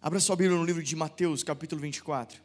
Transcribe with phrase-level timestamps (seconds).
[0.00, 2.40] Abra sua Bíblia no livro de Mateus, capítulo 24.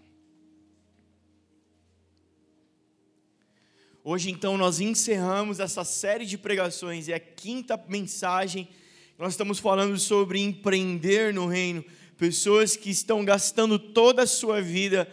[4.03, 8.67] Hoje, então, nós encerramos essa série de pregações, é a quinta mensagem.
[9.19, 11.85] Nós estamos falando sobre empreender no reino.
[12.17, 15.07] Pessoas que estão gastando toda a sua vida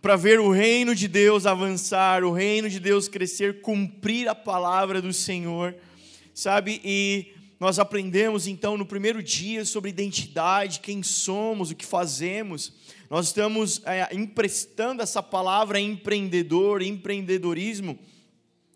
[0.00, 5.02] para ver o reino de Deus avançar, o reino de Deus crescer, cumprir a palavra
[5.02, 5.76] do Senhor,
[6.32, 6.80] sabe?
[6.82, 7.31] E
[7.62, 12.72] nós aprendemos então no primeiro dia sobre identidade, quem somos, o que fazemos.
[13.08, 17.96] Nós estamos é, emprestando essa palavra empreendedor, empreendedorismo,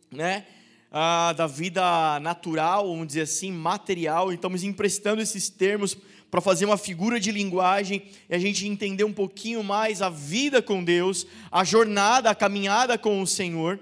[0.09, 0.47] né?
[0.93, 4.33] Ah, da vida natural, vamos dizer assim, material.
[4.33, 5.99] Estamos emprestando esses termos
[6.31, 10.63] para fazer uma figura de linguagem e a gente entender um pouquinho mais a vida
[10.63, 13.81] com Deus, a jornada, a caminhada com o Senhor.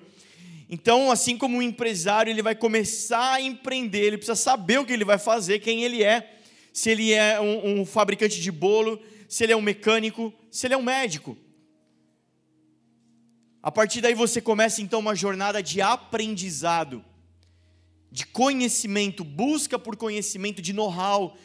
[0.69, 4.93] Então, assim como um empresário, ele vai começar a empreender, ele precisa saber o que
[4.93, 6.39] ele vai fazer, quem ele é,
[6.73, 10.75] se ele é um, um fabricante de bolo, se ele é um mecânico, se ele
[10.75, 11.37] é um médico.
[13.63, 17.05] A partir daí você começa então uma jornada de aprendizado,
[18.11, 21.37] de conhecimento, busca por conhecimento, de know-how,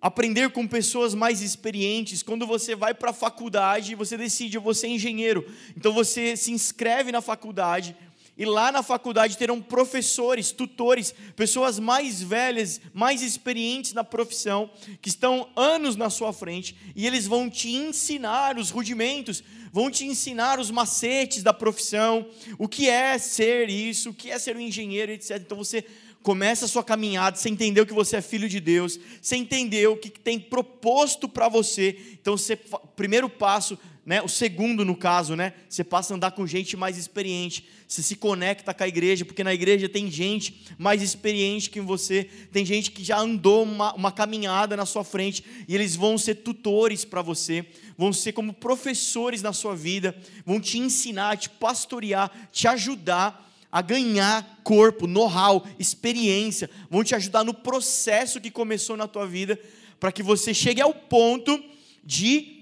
[0.00, 2.22] aprender com pessoas mais experientes.
[2.22, 5.50] Quando você vai para a faculdade, você decide, vou ser engenheiro.
[5.76, 7.96] Então você se inscreve na faculdade,
[8.36, 15.08] e lá na faculdade terão professores, tutores, pessoas mais velhas, mais experientes na profissão, que
[15.08, 20.58] estão anos na sua frente, e eles vão te ensinar os rudimentos, vão te ensinar
[20.58, 22.26] os macetes da profissão,
[22.58, 25.38] o que é ser isso, o que é ser um engenheiro, etc.
[25.40, 25.84] Então você
[26.24, 29.96] começa a sua caminhada, você entendeu que você é filho de Deus, você entendeu o
[29.96, 31.98] que tem proposto para você.
[32.14, 32.56] Então, você,
[32.96, 36.98] primeiro passo, né, o segundo no caso, né, você passa a andar com gente mais
[36.98, 41.80] experiente, você se conecta com a igreja, porque na igreja tem gente mais experiente que
[41.80, 46.18] você, tem gente que já andou uma, uma caminhada na sua frente, e eles vão
[46.18, 47.64] ser tutores para você,
[47.96, 53.80] vão ser como professores na sua vida, vão te ensinar, te pastorear, te ajudar a
[53.80, 59.58] ganhar corpo, know-how, experiência, vão te ajudar no processo que começou na tua vida,
[59.98, 61.60] para que você chegue ao ponto
[62.04, 62.53] de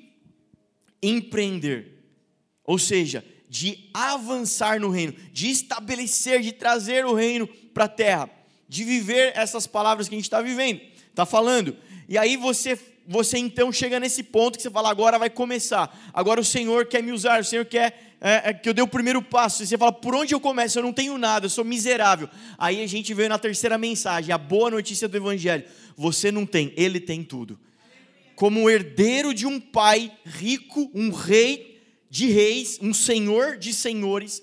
[1.02, 1.98] empreender.
[2.64, 8.30] Ou seja, de avançar no reino, de estabelecer, de trazer o reino para a terra,
[8.68, 10.80] de viver essas palavras que a gente está vivendo,
[11.10, 11.76] está falando.
[12.08, 16.40] E aí você, você então chega nesse ponto que você fala, agora vai começar, agora
[16.40, 19.20] o Senhor quer me usar, o Senhor quer é, é, que eu dei o primeiro
[19.20, 20.78] passo, e você fala, por onde eu começo?
[20.78, 22.28] Eu não tenho nada, eu sou miserável.
[22.56, 25.64] Aí a gente veio na terceira mensagem, a boa notícia do Evangelho:
[25.96, 27.58] você não tem, ele tem tudo.
[28.42, 31.80] Como herdeiro de um pai rico, um rei
[32.10, 34.42] de reis, um senhor de senhores,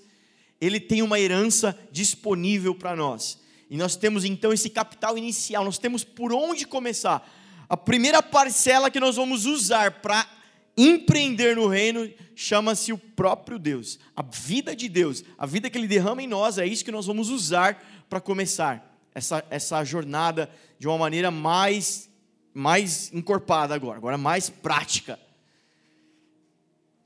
[0.61, 3.41] ele tem uma herança disponível para nós.
[3.69, 7.29] E nós temos então esse capital inicial, nós temos por onde começar.
[7.67, 10.25] A primeira parcela que nós vamos usar para
[10.77, 13.99] empreender no reino chama-se o próprio Deus.
[14.15, 17.05] A vida de Deus, a vida que Ele derrama em nós, é isso que nós
[17.05, 20.49] vamos usar para começar essa, essa jornada
[20.79, 22.08] de uma maneira mais,
[22.53, 25.19] mais encorpada agora, agora mais prática.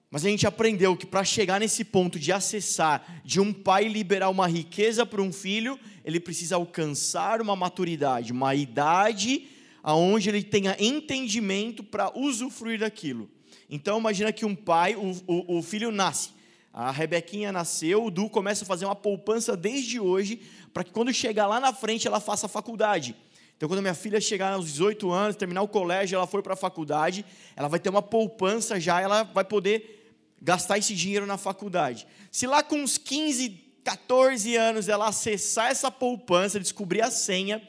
[0.09, 4.29] Mas a gente aprendeu que para chegar nesse ponto de acessar, de um pai liberar
[4.29, 9.47] uma riqueza para um filho, ele precisa alcançar uma maturidade, uma idade
[9.81, 13.29] aonde ele tenha entendimento para usufruir daquilo.
[13.69, 16.29] Então imagina que um pai, o, o, o filho nasce,
[16.71, 20.41] a Rebequinha nasceu, o Du começa a fazer uma poupança desde hoje,
[20.73, 23.15] para que quando chegar lá na frente ela faça faculdade.
[23.63, 26.57] Então, quando minha filha chegar aos 18 anos, terminar o colégio, ela for para a
[26.57, 27.25] faculdade,
[27.55, 32.05] ela vai ter uma poupança já, ela vai poder gastar esse dinheiro na faculdade.
[32.29, 33.51] Se lá com uns 15,
[33.81, 37.65] 14 anos ela acessar essa poupança, descobrir a senha,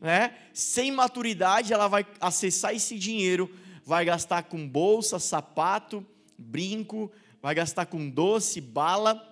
[0.00, 6.02] né, sem maturidade, ela vai acessar esse dinheiro vai gastar com bolsa, sapato,
[6.38, 7.12] brinco,
[7.42, 9.22] vai gastar com doce, bala.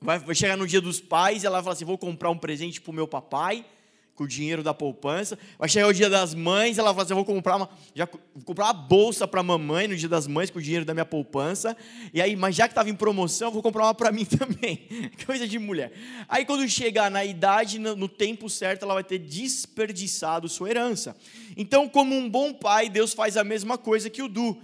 [0.00, 2.80] Vai chegar no dia dos pais e ela vai falar assim: vou comprar um presente
[2.80, 3.66] para o meu papai
[4.14, 5.38] com o dinheiro da poupança.
[5.58, 8.66] Vai chegar o dia das mães, ela fala assim: eu vou comprar uma, já, comprar
[8.66, 11.76] uma bolsa para a mamãe no dia das mães com o dinheiro da minha poupança.
[12.12, 14.86] E aí, mas já que estava em promoção, eu vou comprar uma para mim também.
[15.24, 15.92] Coisa de mulher.
[16.28, 21.16] Aí quando chegar na idade, no, no tempo certo, ela vai ter desperdiçado sua herança.
[21.56, 24.60] Então, como um bom pai, Deus faz a mesma coisa que o Du.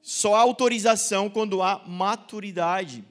[0.00, 3.04] Só há autorização quando há maturidade,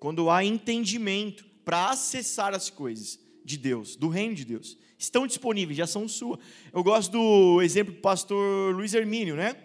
[0.00, 4.76] quando há entendimento para acessar as coisas de Deus, do reino de Deus.
[4.98, 6.38] Estão disponíveis, já são sua.
[6.72, 9.56] Eu gosto do exemplo do pastor Luiz Hermínio, né?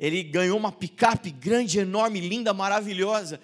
[0.00, 3.40] Ele ganhou uma picape grande, enorme, linda, maravilhosa.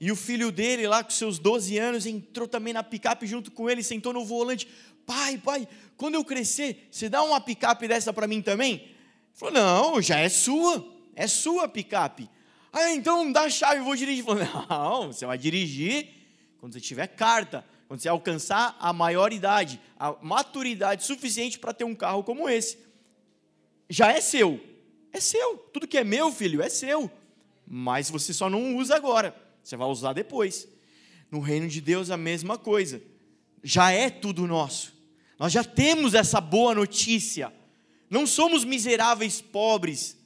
[0.00, 3.68] E o filho dele, lá com seus 12 anos, entrou também na picape junto com
[3.68, 4.66] ele, sentou no volante.
[5.06, 8.88] Pai, pai, quando eu crescer, você dá uma picape dessa para mim também?
[9.32, 12.28] Falou: Não, já é sua, é sua picape.
[12.72, 14.24] Ah, então dá a chave, eu vou dirigir.
[14.24, 16.08] Falou: Não, você vai dirigir
[16.58, 21.94] quando você tiver carta, quando você alcançar a maioridade, a maturidade suficiente para ter um
[21.94, 22.78] carro como esse.
[23.86, 24.58] Já é seu,
[25.12, 25.58] é seu.
[25.58, 27.10] Tudo que é meu, filho, é seu.
[27.66, 30.66] Mas você só não usa agora, você vai usar depois.
[31.30, 33.02] No reino de Deus, a mesma coisa.
[33.62, 34.94] Já é tudo nosso.
[35.38, 37.52] Nós já temos essa boa notícia.
[38.08, 40.16] Não somos miseráveis pobres.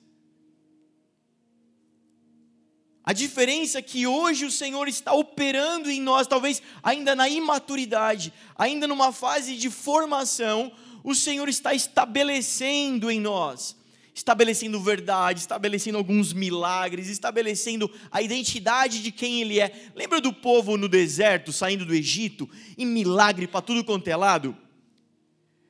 [3.06, 8.32] A diferença é que hoje o Senhor está operando em nós, talvez ainda na imaturidade,
[8.58, 10.72] ainda numa fase de formação,
[11.04, 13.76] o Senhor está estabelecendo em nós,
[14.12, 19.88] estabelecendo verdade, estabelecendo alguns milagres, estabelecendo a identidade de quem Ele é.
[19.94, 24.56] Lembra do povo no deserto, saindo do Egito, e milagre para tudo quanto é lado?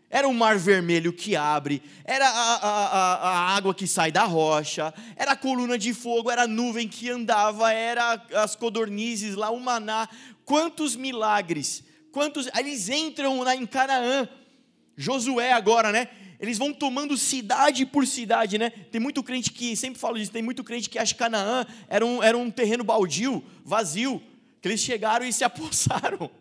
[0.08, 4.94] Era o mar vermelho que abre, era a, a, a, água que sai da rocha,
[5.16, 9.58] era a coluna de fogo, era a nuvem que andava, era as codornizes lá, o
[9.58, 10.08] maná.
[10.44, 11.82] Quantos milagres,
[12.12, 12.48] quantos.
[12.56, 14.28] Eles entram lá em Canaã.
[14.96, 16.08] Josué agora, né?
[16.38, 18.70] Eles vão tomando cidade por cidade, né?
[18.70, 22.06] Tem muito crente que, sempre falo disso, tem muito crente que acha que Canaã era
[22.06, 24.22] um, era um terreno baldio, vazio,
[24.60, 26.30] que eles chegaram e se apossaram.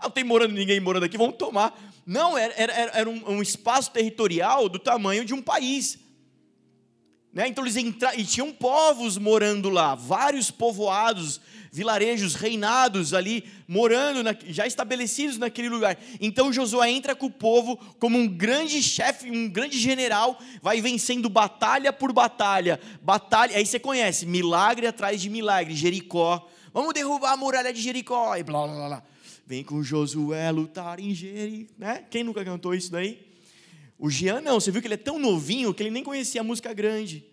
[0.00, 1.78] Ah, não tem morando ninguém morando aqui, vamos tomar.
[2.04, 5.96] Não, era, era, era um, um, espaço territorial do tamanho de um país.
[7.32, 7.46] Né?
[7.46, 11.40] Então eles entraram, e tinham povos morando lá, vários povoados,
[11.70, 15.96] vilarejos, reinados ali, morando, na, já estabelecidos naquele lugar.
[16.20, 21.28] Então Josué entra com o povo como um grande chefe, um grande general, vai vencendo
[21.28, 22.80] batalha por batalha.
[23.02, 26.48] Batalha, aí você conhece, milagre atrás de milagre, Jericó.
[26.78, 29.02] Vamos derrubar a muralha de Jericó, e blá blá blá.
[29.44, 32.04] Vem com Josué lutar em Jericó, né?
[32.08, 33.26] Quem nunca cantou isso daí?
[33.98, 36.44] O Jean não, você viu que ele é tão novinho que ele nem conhecia a
[36.44, 37.26] música grande.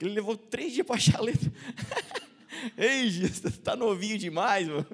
[0.00, 1.52] Ele levou três dias para achar a letra.
[2.74, 4.86] Ei, Jean, você está novinho demais, mano.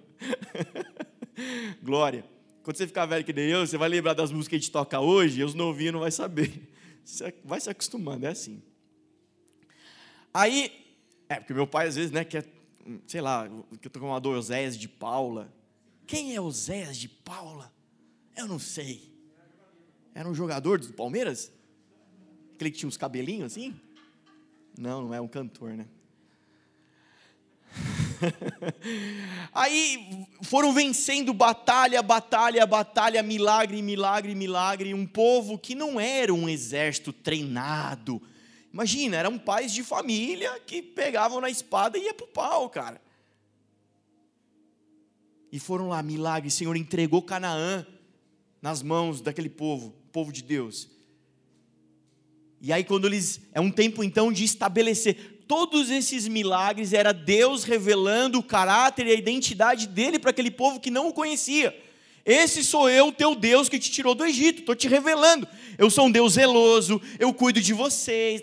[1.81, 2.25] Glória.
[2.65, 4.73] Quando você ficar velho que nem eu, você vai lembrar das músicas que a gente
[4.73, 6.51] toca hoje e os novinhos não vai saber.
[7.07, 8.61] Você vai se acostumando, é assim.
[10.35, 10.73] Aí,
[11.29, 12.45] é, porque meu pai às vezes, né, quer,
[13.07, 13.49] sei lá,
[13.81, 15.53] que eu tô com uma dor Oséias de Paula.
[16.07, 17.73] Quem é Oséias de Paula?
[18.37, 19.13] Eu não sei.
[20.15, 21.53] Era um jogador do Palmeiras?
[22.55, 23.79] Aquele que tinha uns cabelinhos assim?
[24.79, 25.87] Não, não é um cantor, né?
[29.53, 34.95] Aí foram vencendo batalha, batalha, batalha, milagre, milagre, milagre.
[34.95, 38.21] Um povo que não era um exército treinado.
[38.77, 43.01] Imagina, eram pais de família que pegavam na espada e ia pro pau, cara.
[45.51, 47.87] E foram lá, milagre, o Senhor entregou Canaã
[48.61, 50.91] nas mãos daquele povo, povo de Deus.
[52.61, 53.41] E aí, quando eles.
[53.55, 55.45] É um tempo então de estabelecer.
[55.49, 60.81] Todos esses milagres era Deus revelando o caráter e a identidade dele para aquele povo
[60.81, 61.75] que não o conhecia.
[62.27, 65.47] Esse sou eu, teu Deus, que te tirou do Egito, estou te revelando.
[65.79, 68.43] Eu sou um Deus zeloso, eu cuido de vocês.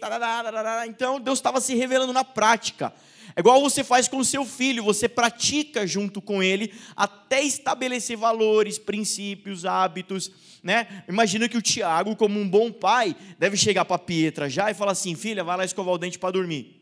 [0.88, 2.94] Então, Deus estava se revelando na prática.
[3.36, 8.16] É igual você faz com o seu filho, você pratica junto com ele até estabelecer
[8.16, 10.32] valores, princípios, hábitos,
[10.62, 11.04] né?
[11.10, 14.74] Imagina que o Tiago, como um bom pai, deve chegar para a Pietra já e
[14.74, 16.80] falar assim: "Filha, vai lá escovar o dente para dormir".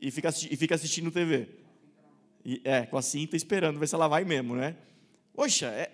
[0.00, 1.48] E fica, e fica assistindo TV.
[2.44, 4.76] E, é, com a cinta esperando ver se ela vai mesmo, né?
[5.36, 5.90] Poxa, é,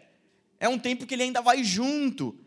[0.60, 2.38] é um tempo que ele ainda vai junto.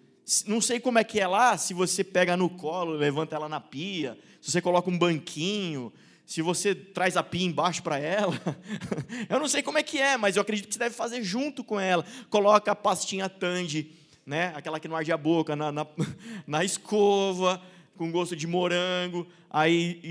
[0.47, 3.59] Não sei como é que é lá, se você pega no colo, levanta ela na
[3.59, 5.91] pia, se você coloca um banquinho,
[6.25, 8.33] se você traz a pia embaixo para ela.
[9.29, 11.65] eu não sei como é que é, mas eu acredito que você deve fazer junto
[11.65, 12.05] com ela.
[12.29, 13.91] Coloca a pastinha Tandy,
[14.25, 14.53] né?
[14.55, 15.85] aquela que não arde a boca, na, na,
[16.47, 17.61] na escova,
[17.97, 20.01] com gosto de morango, aí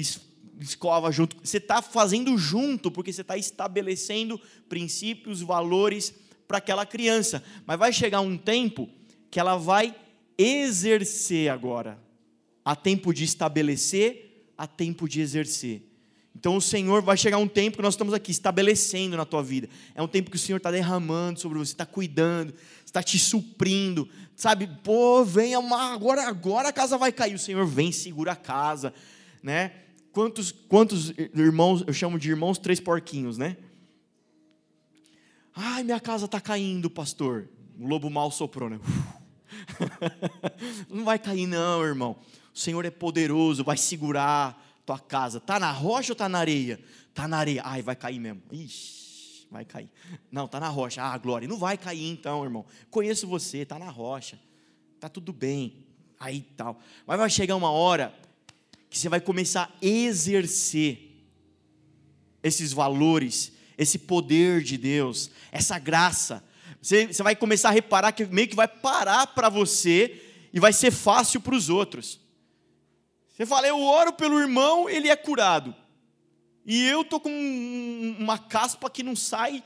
[0.61, 1.35] escova junto.
[1.43, 4.38] Você está fazendo junto, porque você está estabelecendo
[4.69, 6.12] princípios, valores
[6.46, 7.42] para aquela criança.
[7.66, 8.88] Mas vai chegar um tempo
[9.30, 9.94] que ela vai
[10.38, 11.98] exercer agora.
[12.64, 15.82] Há tempo de estabelecer, há tempo de exercer.
[16.36, 19.68] Então o Senhor vai chegar um tempo que nós estamos aqui estabelecendo na tua vida.
[19.94, 22.52] É um tempo que o Senhor está derramando sobre você, está cuidando,
[22.84, 24.08] está te suprindo.
[24.34, 27.34] Sabe, pô, vem agora, agora a casa vai cair.
[27.34, 28.92] O Senhor vem, segura a casa,
[29.42, 29.72] né?
[30.10, 33.56] Quantos, quantos irmãos, eu chamo de irmãos três porquinhos, né?
[35.54, 37.49] Ai, minha casa está caindo, pastor.
[37.78, 38.80] O lobo mal soprou, né?
[40.90, 42.16] não vai cair, não, irmão.
[42.52, 45.40] O Senhor é poderoso, vai segurar tua casa.
[45.40, 46.80] Tá na rocha ou tá na areia?
[47.12, 47.62] Tá na areia.
[47.64, 48.42] Ai, vai cair mesmo.
[48.50, 49.90] Ixi, vai cair.
[50.30, 51.02] Não, tá na rocha.
[51.02, 51.49] Ah, glória.
[51.49, 52.64] Não vai cair então, irmão.
[52.90, 54.38] Conheço você, tá na rocha.
[55.00, 55.84] Tá tudo bem.
[56.18, 56.80] aí tal.
[57.06, 58.14] Mas vai chegar uma hora
[58.88, 61.11] que você vai começar a exercer
[62.42, 66.45] esses valores, esse poder de Deus, essa graça.
[66.81, 70.73] Você, você vai começar a reparar que meio que vai parar para você e vai
[70.73, 72.21] ser fácil para os outros.
[73.28, 75.75] Você fala, eu oro pelo irmão, ele é curado.
[76.64, 77.31] E eu tô com
[78.19, 79.62] uma caspa que não sai,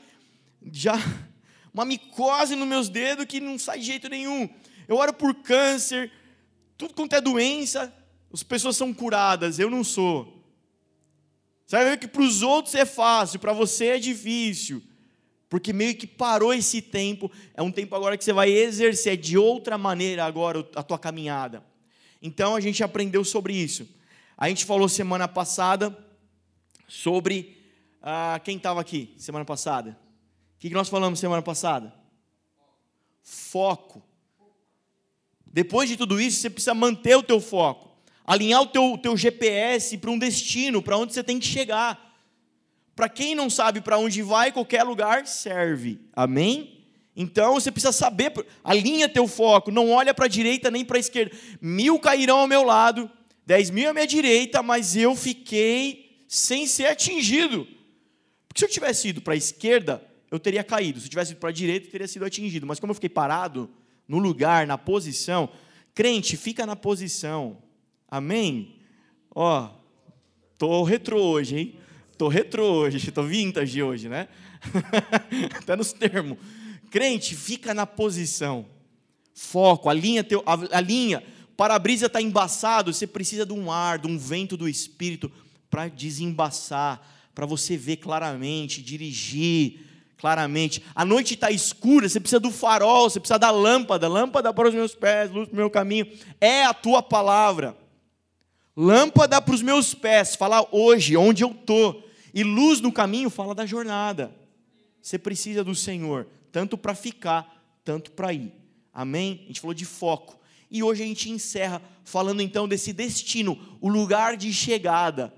[0.71, 0.95] já
[1.73, 4.49] uma micose nos meus dedos que não sai de jeito nenhum.
[4.87, 6.11] Eu oro por câncer,
[6.77, 7.93] tudo quanto é doença,
[8.33, 10.38] as pessoas são curadas, eu não sou.
[11.69, 14.81] Você vai ver que para os outros é fácil, para você é difícil.
[15.47, 19.37] Porque meio que parou esse tempo, é um tempo agora que você vai exercer de
[19.37, 21.63] outra maneira agora a tua caminhada.
[22.23, 23.87] Então a gente aprendeu sobre isso.
[24.35, 25.95] A gente falou semana passada
[26.87, 27.55] sobre
[28.01, 29.91] ah, quem estava aqui semana passada.
[30.55, 31.93] O que nós falamos semana passada?
[33.21, 34.01] Foco.
[35.45, 37.88] Depois de tudo isso, você precisa manter o teu foco,
[38.29, 42.13] alinhar o teu, teu GPS para um destino, para onde você tem que chegar.
[42.95, 45.99] Para quem não sabe para onde vai, qualquer lugar serve.
[46.13, 46.85] Amém?
[47.15, 48.31] Então você precisa saber,
[48.63, 51.35] alinha teu foco, não olha para a direita nem para a esquerda.
[51.59, 53.09] Mil cairão ao meu lado,
[53.47, 57.67] dez mil à minha direita, mas eu fiquei sem ser atingido.
[58.47, 60.99] Porque se eu tivesse ido para a esquerda, eu teria caído.
[60.99, 62.67] Se eu tivesse ido para a direita, eu teria sido atingido.
[62.67, 63.67] Mas como eu fiquei parado
[64.07, 65.49] no lugar, na posição,
[65.95, 67.57] crente, fica na posição.
[68.09, 68.75] Amém?
[69.33, 69.69] Ó,
[70.57, 71.75] tô retrô hoje, hein?
[72.17, 74.27] Tô retrô hoje, tô vintage hoje, né?
[75.55, 76.37] Até nos termos.
[76.89, 78.65] Crente, fica na posição.
[79.33, 81.23] Foco, alinha teu, alinha.
[81.55, 85.31] Para-brisa está embaçado, você precisa de um ar, de um vento do Espírito
[85.69, 89.85] para desembaçar, para você ver claramente, dirigir
[90.17, 90.83] claramente.
[90.95, 94.73] A noite está escura, você precisa do farol, você precisa da lâmpada, lâmpada para os
[94.73, 96.07] meus pés, luz para o meu caminho.
[96.41, 97.77] É a tua palavra.
[98.81, 102.09] Lâmpada para os meus pés, falar hoje, onde eu estou.
[102.33, 104.33] E luz no caminho, fala da jornada.
[105.01, 108.53] Você precisa do Senhor, tanto para ficar, tanto para ir.
[108.93, 109.41] Amém?
[109.43, 110.39] A gente falou de foco.
[110.71, 115.33] E hoje a gente encerra falando então desse destino, o lugar de chegada.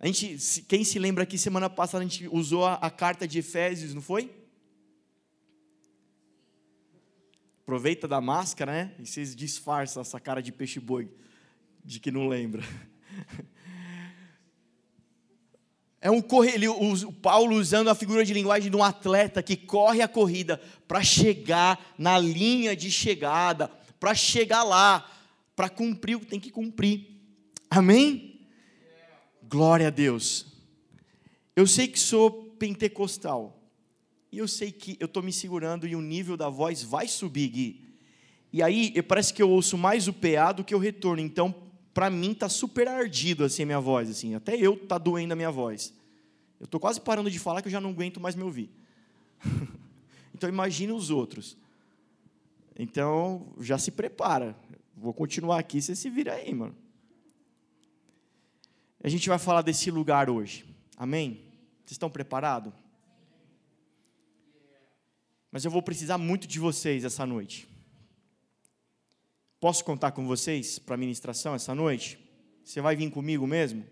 [0.00, 3.38] A gente, quem se lembra aqui, semana passada a gente usou a, a carta de
[3.38, 4.32] Efésios, não foi?
[7.62, 8.94] Aproveita da máscara, né?
[8.98, 11.08] E vocês disfarçam essa cara de peixe-boi,
[11.88, 12.62] de que não lembra.
[16.00, 19.42] É um corre, ele, o, o Paulo usando a figura de linguagem de um atleta
[19.42, 23.66] que corre a corrida para chegar na linha de chegada,
[23.98, 25.10] para chegar lá,
[25.56, 27.20] para cumprir o que tem que cumprir.
[27.68, 28.46] Amém?
[29.42, 30.46] Glória a Deus.
[31.56, 32.30] Eu sei que sou
[32.60, 33.60] pentecostal.
[34.30, 37.48] E eu sei que eu estou me segurando e o nível da voz vai subir,
[37.48, 37.88] Gui.
[38.52, 41.20] E aí, parece que eu ouço mais o PA do que o retorno.
[41.20, 44.08] Então, para mim, tá super ardido assim a minha voz.
[44.10, 44.34] assim.
[44.34, 45.92] Até eu tá doendo a minha voz.
[46.60, 48.70] Eu estou quase parando de falar que eu já não aguento mais me ouvir.
[50.34, 51.56] então, imagine os outros.
[52.76, 54.56] Então, já se prepara.
[54.96, 56.74] Vou continuar aqui, você se vira aí, mano.
[59.02, 60.64] A gente vai falar desse lugar hoje.
[60.96, 61.44] Amém?
[61.84, 62.72] Vocês estão preparados?
[65.50, 67.68] Mas eu vou precisar muito de vocês essa noite.
[69.60, 72.18] Posso contar com vocês para a ministração essa noite?
[72.64, 73.84] Você vai vir comigo mesmo?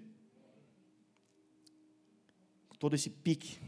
[2.79, 3.59] Todo esse pique.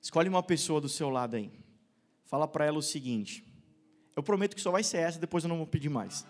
[0.00, 1.50] Escolhe uma pessoa do seu lado aí.
[2.26, 3.44] Fala para ela o seguinte.
[4.14, 6.24] Eu prometo que só vai ser essa, depois eu não vou pedir mais.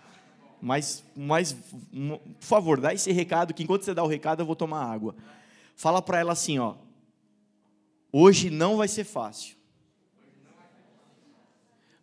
[0.59, 4.55] Mas, mas, por favor, dá esse recado, que enquanto você dá o recado, eu vou
[4.55, 5.15] tomar água.
[5.75, 6.75] Fala para ela assim, ó.
[8.11, 9.55] Hoje não vai ser fácil.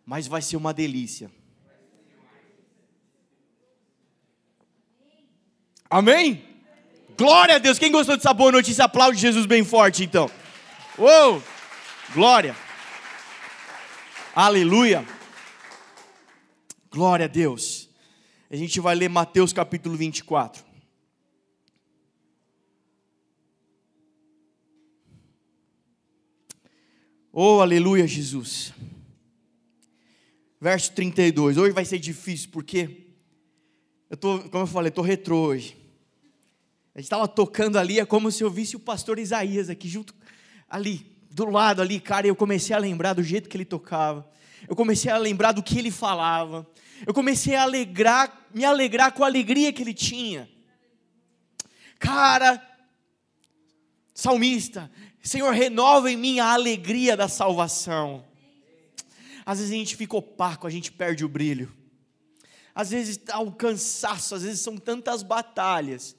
[0.05, 1.29] Mas vai ser uma delícia.
[5.95, 6.43] Amém?
[7.17, 7.79] Glória a Deus.
[7.79, 10.29] Quem gostou dessa boa notícia, aplaude Jesus bem forte, então.
[10.97, 11.41] Uou!
[12.13, 12.53] Glória.
[14.35, 15.07] Aleluia.
[16.91, 17.87] Glória a Deus.
[18.51, 20.65] A gente vai ler Mateus capítulo 24.
[27.31, 28.73] Oh, aleluia, Jesus.
[30.59, 31.55] Verso 32.
[31.55, 33.07] Hoje vai ser difícil, porque
[34.09, 35.84] eu tô, como eu falei, estou retrô hoje.
[36.95, 40.15] A gente estava tocando ali, é como se eu visse o pastor Isaías aqui, junto,
[40.67, 44.27] ali, do lado ali, cara, e eu comecei a lembrar do jeito que ele tocava.
[44.67, 46.65] Eu comecei a lembrar do que ele falava
[47.05, 50.49] eu comecei a alegrar, me alegrar com a alegria que ele tinha.
[51.99, 52.61] Cara,
[54.13, 58.23] salmista, Senhor, renova em mim a alegria da salvação.
[59.45, 61.73] Às vezes a gente fica opaco, a gente perde o brilho.
[62.73, 66.15] às vezes está o cansaço, às vezes são tantas batalhas,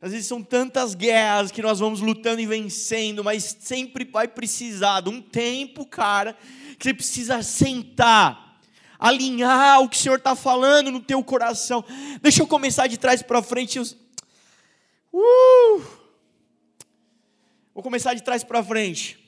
[0.00, 5.00] às vezes são tantas guerras que nós vamos lutando e vencendo, mas sempre vai precisar
[5.00, 6.36] de um tempo, cara,
[6.78, 8.60] que você precisa sentar,
[8.96, 11.84] alinhar o que o Senhor está falando no teu coração.
[12.22, 13.80] Deixa eu começar de trás para frente.
[15.12, 15.82] Uh!
[17.74, 19.18] Vou começar de trás para frente.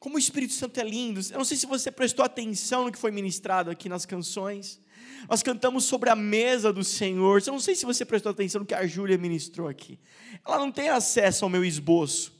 [0.00, 1.20] Como o Espírito Santo é lindo.
[1.30, 4.80] Eu não sei se você prestou atenção no que foi ministrado aqui nas canções.
[5.28, 7.42] Nós cantamos sobre a mesa do Senhor.
[7.46, 9.98] Eu não sei se você prestou atenção no que a Júlia ministrou aqui.
[10.46, 12.32] Ela não tem acesso ao meu esboço.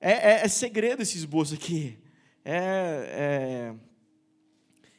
[0.00, 1.98] É, é, é segredo esse esboço aqui.
[2.44, 3.74] É, é,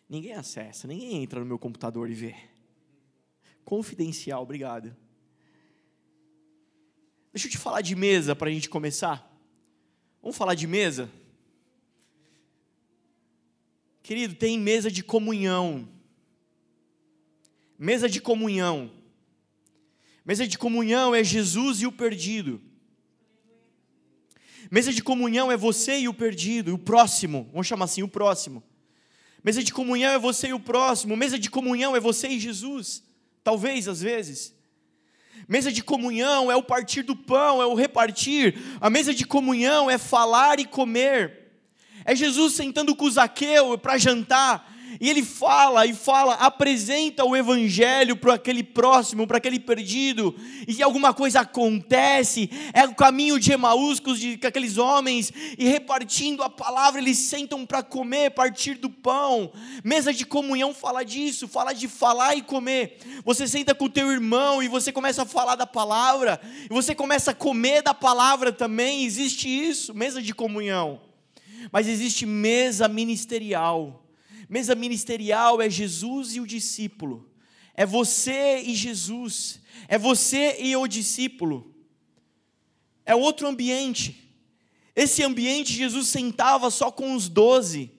[0.10, 2.36] Ninguém acessa, ninguém entra no meu computador e vê.
[3.63, 4.96] Confidencial, obrigado.
[7.32, 9.32] Deixa eu te falar de mesa para a gente começar.
[10.20, 11.12] Vamos falar de mesa?
[14.01, 15.88] Querido, tem mesa de comunhão.
[17.81, 18.91] Mesa de comunhão.
[20.25, 22.62] Mesa de comunhão é Jesus e o perdido.
[24.69, 27.48] Mesa de comunhão é você e o perdido, o próximo.
[27.53, 28.62] Vamos chamar assim, o próximo.
[29.41, 31.15] Mesa de comunhão é você e o próximo.
[31.15, 33.01] Mesa de comunhão é você e Jesus.
[33.45, 34.53] Talvez, às vezes.
[35.48, 38.55] Mesa de comunhão é o partir do pão, é o repartir.
[38.81, 41.53] A mesa de comunhão é falar e comer.
[42.03, 44.68] É Jesus sentando com Zaqueu para jantar
[45.00, 50.36] e ele fala e fala, apresenta o evangelho para aquele próximo, para aquele perdido,
[50.68, 54.13] e alguma coisa acontece, é o caminho de Emaús com
[54.46, 59.51] aqueles homens, e repartindo a palavra, eles sentam para comer, partir do pão.
[59.84, 62.98] Mesa de comunhão fala disso, fala de falar e comer.
[63.24, 66.94] Você senta com o teu irmão e você começa a falar da palavra, e você
[66.94, 71.01] começa a comer da palavra também, existe isso, mesa de comunhão.
[71.72, 74.09] Mas existe mesa ministerial
[74.50, 77.29] Mesa ministerial é Jesus e o discípulo.
[77.75, 79.62] É você e Jesus.
[79.88, 81.74] É você e o discípulo.
[83.06, 84.28] É outro ambiente.
[84.95, 87.91] Esse ambiente, Jesus sentava só com os doze.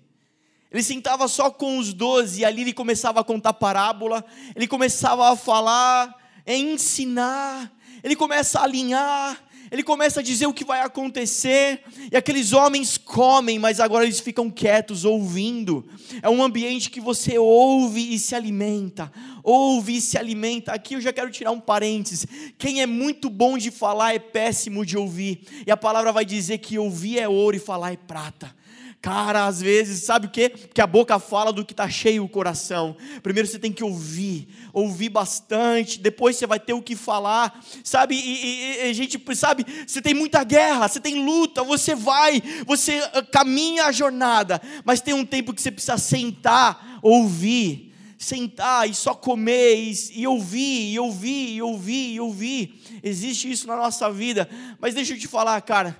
[0.70, 4.24] Ele sentava só com os doze, e ali ele começava a contar parábola,
[4.55, 6.14] ele começava a falar,
[6.46, 7.72] a ensinar,
[8.05, 12.98] ele começa a alinhar, ele começa a dizer o que vai acontecer, e aqueles homens
[12.98, 15.87] comem, mas agora eles ficam quietos, ouvindo.
[16.22, 20.72] É um ambiente que você ouve e se alimenta, ouve e se alimenta.
[20.72, 22.26] Aqui eu já quero tirar um parênteses:
[22.59, 26.59] quem é muito bom de falar é péssimo de ouvir, e a palavra vai dizer
[26.59, 28.60] que ouvir é ouro e falar é prata.
[29.02, 30.50] Cara, às vezes, sabe o quê?
[30.50, 32.94] Porque a boca fala do que está cheio o coração.
[33.22, 38.14] Primeiro você tem que ouvir, ouvir bastante, depois você vai ter o que falar, sabe?
[38.14, 42.42] E, e, e a gente, sabe, você tem muita guerra, você tem luta, você vai,
[42.66, 48.86] você ah, caminha a jornada, mas tem um tempo que você precisa sentar, ouvir, sentar
[48.86, 53.00] e só comer, e, e ouvir, e ouvir, e ouvir, e ouvir.
[53.02, 54.46] Existe isso na nossa vida,
[54.78, 55.98] mas deixa eu te falar, cara,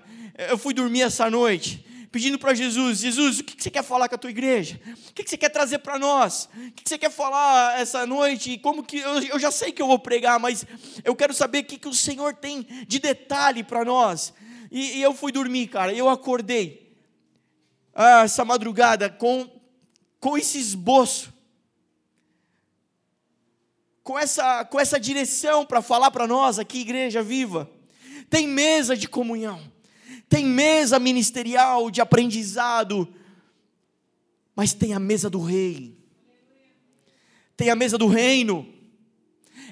[0.51, 4.15] eu fui dormir essa noite pedindo para Jesus: Jesus, o que você quer falar com
[4.15, 4.81] a tua igreja?
[5.11, 6.49] O que você quer trazer para nós?
[6.55, 8.59] O que você quer falar essa noite?
[8.59, 10.65] Como que eu, já sei que eu vou pregar, mas
[11.05, 14.33] eu quero saber o que, que o Senhor tem de detalhe para nós.
[14.71, 15.93] E, e, eu fui dormir, cara.
[15.93, 16.95] Eu acordei
[17.95, 19.49] ah, essa madrugada com
[20.19, 21.33] com esse esboço,
[24.03, 27.71] com essa com essa direção para falar para nós aqui, igreja viva.
[28.29, 29.70] Tem mesa de comunhão
[30.31, 33.07] tem mesa ministerial de aprendizado,
[34.55, 35.99] mas tem a mesa do rei,
[37.57, 38.67] tem a mesa do reino,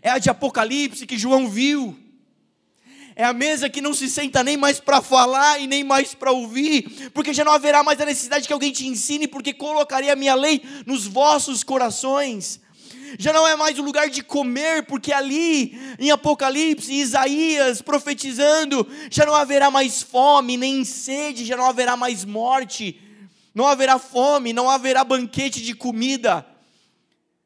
[0.02, 1.96] é a de Apocalipse que João viu,
[3.14, 6.32] é a mesa que não se senta nem mais para falar e nem mais para
[6.32, 10.16] ouvir, porque já não haverá mais a necessidade que alguém te ensine, porque colocarei a
[10.16, 12.60] minha lei nos vossos corações
[13.18, 19.24] já não é mais o lugar de comer, porque ali em Apocalipse, Isaías profetizando, já
[19.24, 23.00] não haverá mais fome, nem sede, já não haverá mais morte,
[23.54, 26.46] não haverá fome, não haverá banquete de comida,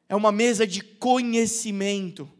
[0.09, 2.32] é uma mesa de conhecimento.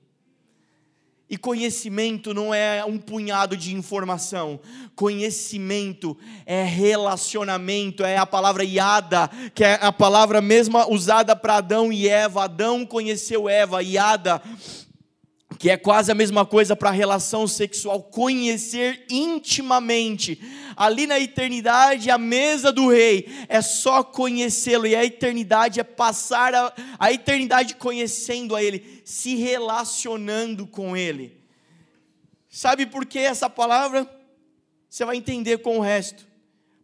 [1.33, 4.59] E conhecimento não é um punhado de informação.
[4.95, 6.15] Conhecimento
[6.45, 12.07] é relacionamento, é a palavra iada, que é a palavra mesma usada para Adão e
[12.07, 12.43] Eva.
[12.43, 14.43] Adão conheceu Eva, iada
[15.57, 20.41] que é quase a mesma coisa para a relação sexual, conhecer intimamente.
[20.75, 26.53] Ali na eternidade, a mesa do rei é só conhecê-lo, e a eternidade é passar
[26.55, 31.37] a, a eternidade conhecendo a ele, se relacionando com ele.
[32.49, 34.09] Sabe por que essa palavra?
[34.89, 36.27] Você vai entender com o resto.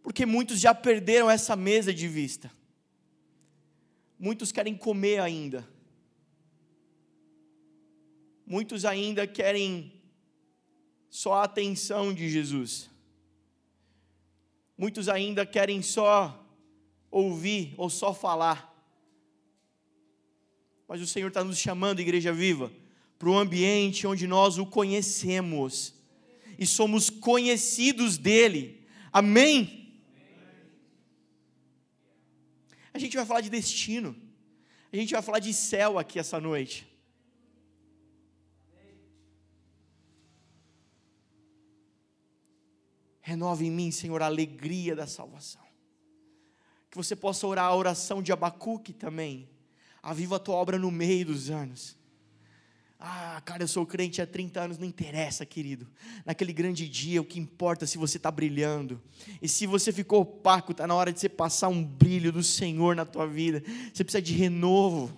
[0.02, 2.52] Porque muitos já perderam essa mesa de vista.
[4.18, 5.68] muitos querem comer ainda.
[8.50, 9.94] Muitos ainda querem
[11.08, 12.90] só a atenção de Jesus.
[14.76, 16.44] Muitos ainda querem só
[17.12, 18.76] ouvir ou só falar.
[20.88, 22.74] Mas o Senhor está nos chamando, Igreja Viva,
[23.20, 25.94] para um ambiente onde nós o conhecemos
[26.58, 28.84] e somos conhecidos dEle.
[29.14, 29.94] Amém?
[32.92, 34.16] A gente vai falar de destino,
[34.92, 36.89] a gente vai falar de céu aqui essa noite.
[43.30, 45.62] Renova em mim, Senhor, a alegria da salvação.
[46.90, 49.48] Que você possa orar a oração de Abacuque também.
[50.02, 51.96] Aviva a tua obra no meio dos anos.
[53.00, 55.88] Ah, cara, eu sou crente há 30 anos, não interessa, querido.
[56.26, 59.00] Naquele grande dia, o que importa é se você está brilhando.
[59.40, 62.96] E se você ficou opaco, está na hora de você passar um brilho do Senhor
[62.96, 63.62] na tua vida.
[63.94, 65.16] Você precisa de renovo.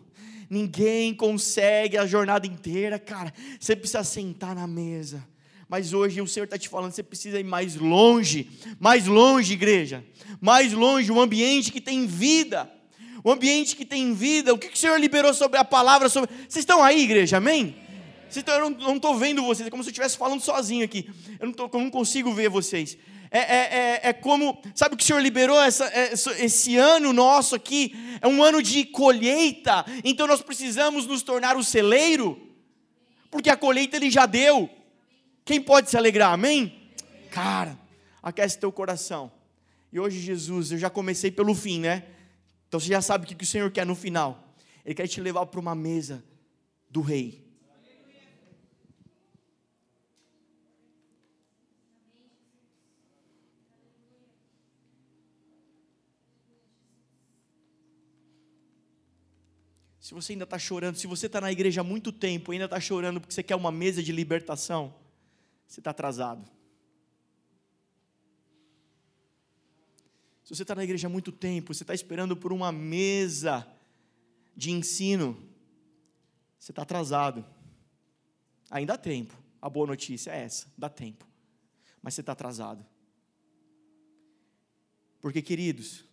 [0.50, 3.34] Ninguém consegue a jornada inteira, cara.
[3.58, 5.31] Você precisa sentar na mesa
[5.72, 10.04] mas hoje o Senhor está te falando, você precisa ir mais longe, mais longe, igreja,
[10.42, 12.70] mais longe, um ambiente que tem vida,
[13.24, 14.54] um ambiente que tem vida.
[14.54, 16.10] O que, que o Senhor liberou sobre a palavra?
[16.10, 16.30] Sobre...
[16.40, 17.38] Vocês estão aí, igreja?
[17.38, 17.74] Amém?
[18.24, 21.10] Vocês estão, eu não estou vendo vocês, é como se eu estivesse falando sozinho aqui.
[21.40, 22.98] Eu não, tô, eu não consigo ver vocês.
[23.32, 26.12] É, é, é, é, como, sabe o que o Senhor liberou essa, é,
[26.44, 27.96] esse ano nosso aqui?
[28.20, 32.38] É um ano de colheita, então nós precisamos nos tornar o celeiro,
[33.30, 34.70] porque a colheita ele já deu.
[35.52, 36.32] Quem pode se alegrar?
[36.32, 36.94] Amém?
[37.30, 37.78] Cara,
[38.24, 39.30] aquece teu coração.
[39.92, 42.06] E hoje, Jesus, eu já comecei pelo fim, né?
[42.70, 44.56] Então você já sabe o que o Senhor quer no final.
[44.86, 46.24] Ele quer te levar para uma mesa
[46.90, 47.46] do rei.
[60.00, 62.64] Se você ainda está chorando, se você está na igreja há muito tempo e ainda
[62.64, 65.01] está chorando porque você quer uma mesa de libertação,
[65.72, 66.46] você está atrasado.
[70.44, 73.66] Se você está na igreja há muito tempo, você está esperando por uma mesa
[74.54, 75.42] de ensino,
[76.60, 77.46] você está atrasado.
[78.70, 79.34] Ainda há tempo.
[79.62, 81.26] A boa notícia é essa: dá tempo.
[82.02, 82.86] Mas você está atrasado.
[85.22, 86.04] Porque, queridos,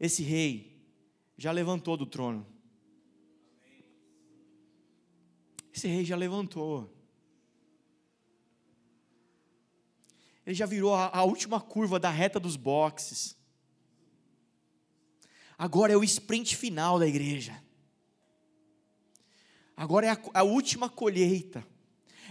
[0.00, 0.82] esse rei
[1.36, 2.44] já levantou do trono.
[5.72, 6.97] Esse rei já levantou.
[10.48, 13.36] Ele já virou a, a última curva da reta dos boxes.
[15.58, 17.62] Agora é o sprint final da igreja.
[19.76, 21.62] Agora é a, a última colheita.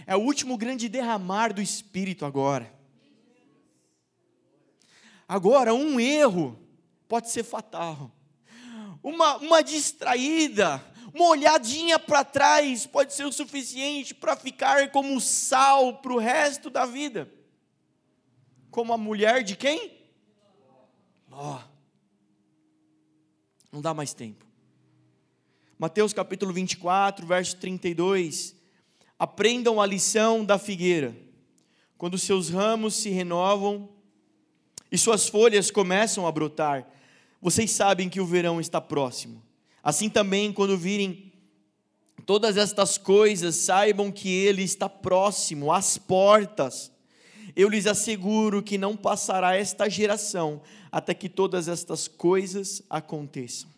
[0.04, 2.74] É o último grande derramar do Espírito agora.
[5.28, 6.58] Agora, um erro
[7.06, 8.10] pode ser fatal.
[9.00, 15.98] Uma, uma distraída, uma olhadinha para trás pode ser o suficiente para ficar como sal
[15.98, 17.37] para o resto da vida
[18.78, 19.90] como a mulher de quem?
[21.28, 21.58] Ló.
[23.72, 24.46] Não dá mais tempo.
[25.76, 28.54] Mateus capítulo 24, verso 32.
[29.18, 31.12] Aprendam a lição da figueira.
[31.96, 33.88] Quando seus ramos se renovam
[34.92, 36.88] e suas folhas começam a brotar,
[37.42, 39.42] vocês sabem que o verão está próximo.
[39.82, 41.32] Assim também, quando virem
[42.24, 46.96] todas estas coisas, saibam que ele está próximo, às portas.
[47.58, 53.68] Eu lhes asseguro que não passará esta geração até que todas estas coisas aconteçam.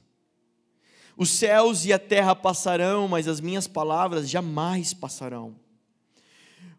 [1.17, 5.57] Os céus e a terra passarão, mas as minhas palavras jamais passarão.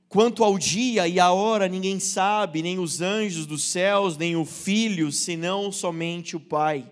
[0.08, 4.46] Quanto ao dia e à hora, ninguém sabe, nem os anjos dos céus, nem o
[4.46, 6.88] filho, senão somente o Pai.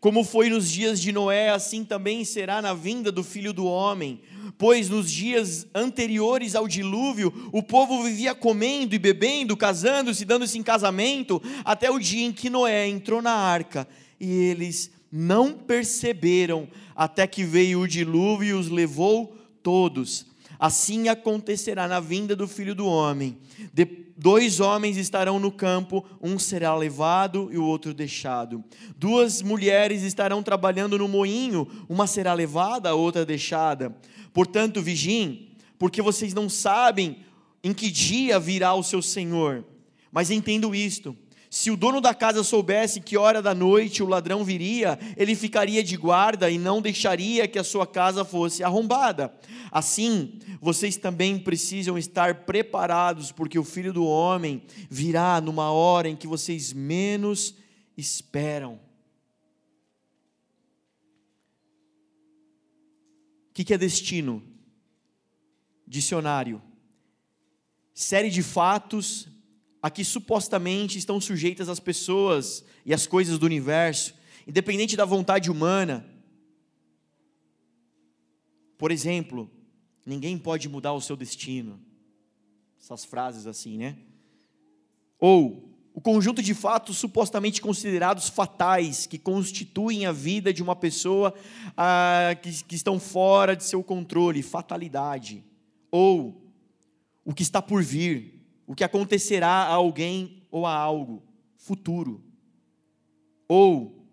[0.00, 4.20] Como foi nos dias de Noé, assim também será na vinda do filho do homem.
[4.56, 10.62] Pois nos dias anteriores ao dilúvio, o povo vivia comendo e bebendo, casando-se, dando-se em
[10.62, 13.86] casamento, até o dia em que Noé entrou na arca.
[14.18, 20.27] E eles não perceberam, até que veio o dilúvio e os levou todos.
[20.58, 23.38] Assim acontecerá na vinda do filho do homem.
[23.72, 28.64] De, dois homens estarão no campo, um será levado e o outro deixado.
[28.96, 33.94] Duas mulheres estarão trabalhando no moinho, uma será levada, a outra deixada.
[34.32, 37.18] Portanto, vigiem, porque vocês não sabem
[37.62, 39.64] em que dia virá o seu senhor.
[40.10, 41.16] Mas entendo isto
[41.50, 45.82] se o dono da casa soubesse que hora da noite o ladrão viria, ele ficaria
[45.82, 49.34] de guarda e não deixaria que a sua casa fosse arrombada.
[49.70, 56.16] Assim, vocês também precisam estar preparados, porque o filho do homem virá numa hora em
[56.16, 57.54] que vocês menos
[57.96, 58.78] esperam.
[63.48, 64.42] O que é destino?
[65.86, 66.60] Dicionário.
[67.94, 69.26] Série de fatos,
[69.82, 74.14] a que supostamente estão sujeitas as pessoas e as coisas do universo,
[74.46, 76.04] independente da vontade humana.
[78.76, 79.50] Por exemplo,
[80.04, 81.80] ninguém pode mudar o seu destino.
[82.80, 83.96] Essas frases assim, né?
[85.18, 91.34] Ou o conjunto de fatos supostamente considerados fatais que constituem a vida de uma pessoa
[91.76, 95.42] ah, que, que estão fora de seu controle, fatalidade.
[95.90, 96.40] Ou
[97.24, 98.37] o que está por vir,
[98.68, 101.22] o que acontecerá a alguém ou a algo
[101.56, 102.22] futuro.
[103.48, 104.06] Ou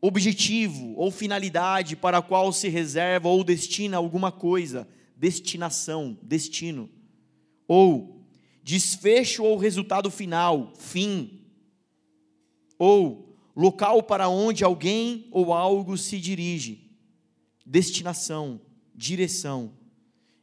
[0.00, 6.90] objetivo ou finalidade para a qual se reserva ou destina alguma coisa, destinação, destino.
[7.68, 8.26] Ou
[8.60, 11.40] desfecho ou resultado final, fim,
[12.76, 16.90] ou local para onde alguém ou algo se dirige,
[17.64, 18.60] destinação,
[18.92, 19.72] direção.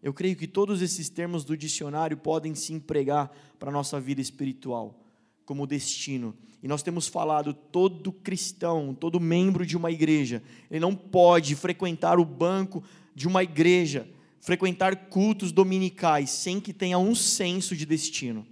[0.01, 4.21] Eu creio que todos esses termos do dicionário podem se empregar para a nossa vida
[4.21, 4.97] espiritual,
[5.45, 6.35] como destino.
[6.63, 12.19] E nós temos falado, todo cristão, todo membro de uma igreja, ele não pode frequentar
[12.19, 12.83] o banco
[13.13, 14.07] de uma igreja
[14.39, 18.47] frequentar cultos dominicais sem que tenha um senso de destino.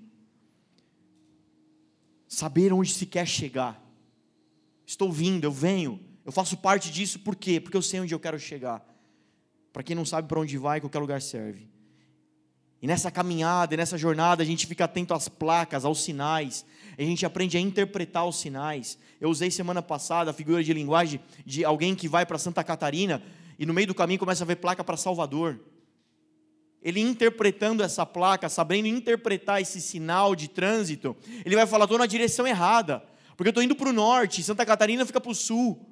[2.28, 3.82] Saber onde se quer chegar.
[4.86, 7.60] Estou vindo, eu venho, eu faço parte disso por quê?
[7.60, 8.86] Porque eu sei onde eu quero chegar.
[9.72, 11.68] Para quem não sabe para onde vai, qualquer lugar serve.
[12.82, 16.66] E nessa caminhada, nessa jornada, a gente fica atento às placas, aos sinais.
[16.98, 18.98] A gente aprende a interpretar os sinais.
[19.20, 23.22] Eu usei semana passada a figura de linguagem de alguém que vai para Santa Catarina
[23.58, 25.60] e no meio do caminho começa a ver placa para Salvador
[26.82, 32.06] ele interpretando essa placa, sabendo interpretar esse sinal de trânsito, ele vai falar: estou na
[32.06, 33.04] direção errada,
[33.36, 35.87] porque eu estou indo para o norte, Santa Catarina fica para o sul.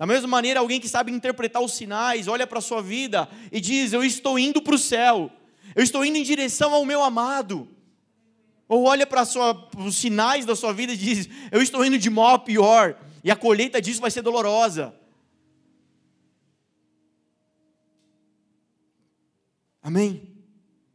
[0.00, 3.60] Da mesma maneira, alguém que sabe interpretar os sinais, olha para a sua vida e
[3.60, 5.30] diz: Eu estou indo para o céu,
[5.76, 7.68] eu estou indo em direção ao meu amado.
[8.66, 12.36] Ou olha para os sinais da sua vida e diz: Eu estou indo de mal
[12.36, 14.98] a pior, e a colheita disso vai ser dolorosa.
[19.82, 20.34] Amém?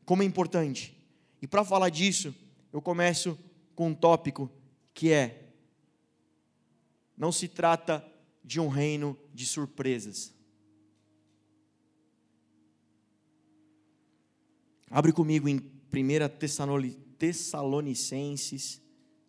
[0.03, 0.97] Como é importante.
[1.39, 2.33] E para falar disso,
[2.73, 3.37] eu começo
[3.75, 4.49] com um tópico
[4.95, 5.43] que é:
[7.15, 8.03] não se trata
[8.45, 10.31] de um reino de surpresas.
[14.89, 15.61] Abre comigo em 1
[17.17, 18.79] Tessalonicenses,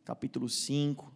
[0.04, 1.10] capítulo 5.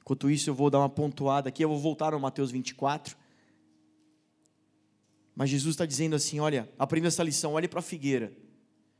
[0.00, 3.16] Enquanto isso, eu vou dar uma pontuada aqui, eu vou voltar ao Mateus 24.
[5.38, 8.32] Mas Jesus está dizendo assim: olha, aprenda essa lição, olhe para a figueira.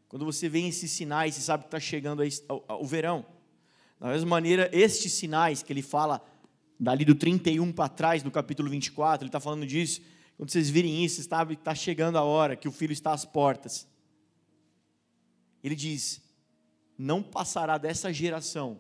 [0.07, 2.23] Quando você vê esses sinais, você sabe que está chegando
[2.81, 3.27] o verão.
[3.99, 6.25] Da mesma maneira, estes sinais que ele fala,
[6.79, 10.01] dali do 31 para trás, no capítulo 24, ele está falando disso.
[10.37, 13.25] Quando vocês virem isso, sabe que está chegando a hora, que o filho está às
[13.25, 13.89] portas.
[15.61, 16.23] Ele diz:
[16.97, 18.79] não passará dessa geração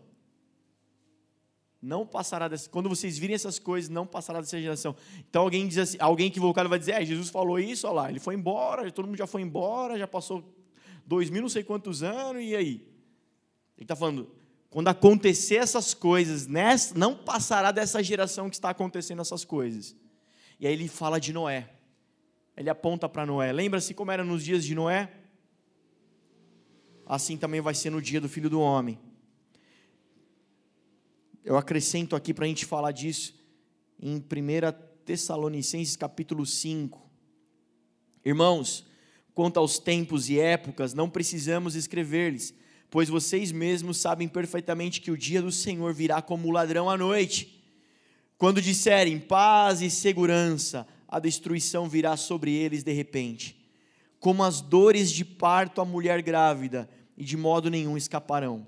[1.80, 4.96] não passará dessa, quando vocês virem essas coisas, não passará dessa geração.
[5.28, 8.18] Então alguém diz assim, alguém equivocado vai dizer, é, Jesus falou isso, olha lá, ele
[8.18, 10.44] foi embora, todo mundo já foi embora, já passou
[11.06, 12.88] dois mil não sei quantos anos, e aí?
[13.76, 14.28] Ele está falando,
[14.68, 19.96] quando acontecer essas coisas, nessa, não passará dessa geração que está acontecendo essas coisas.
[20.58, 21.70] E aí ele fala de Noé.
[22.56, 23.52] Ele aponta para Noé.
[23.52, 25.12] Lembra-se como era nos dias de Noé?
[27.06, 28.98] Assim também vai ser no dia do filho do homem
[31.48, 33.34] eu acrescento aqui para a gente falar disso
[33.98, 34.22] em 1
[35.06, 37.00] Tessalonicenses capítulo 5.
[38.22, 38.84] Irmãos,
[39.34, 42.52] quanto aos tempos e épocas, não precisamos escrever-lhes,
[42.90, 47.64] pois vocês mesmos sabem perfeitamente que o dia do Senhor virá como ladrão à noite.
[48.37, 53.58] Quando disserem paz e segurança, a destruição virá sobre eles de repente,
[54.20, 58.66] como as dores de parto à mulher grávida, e de modo nenhum escaparão.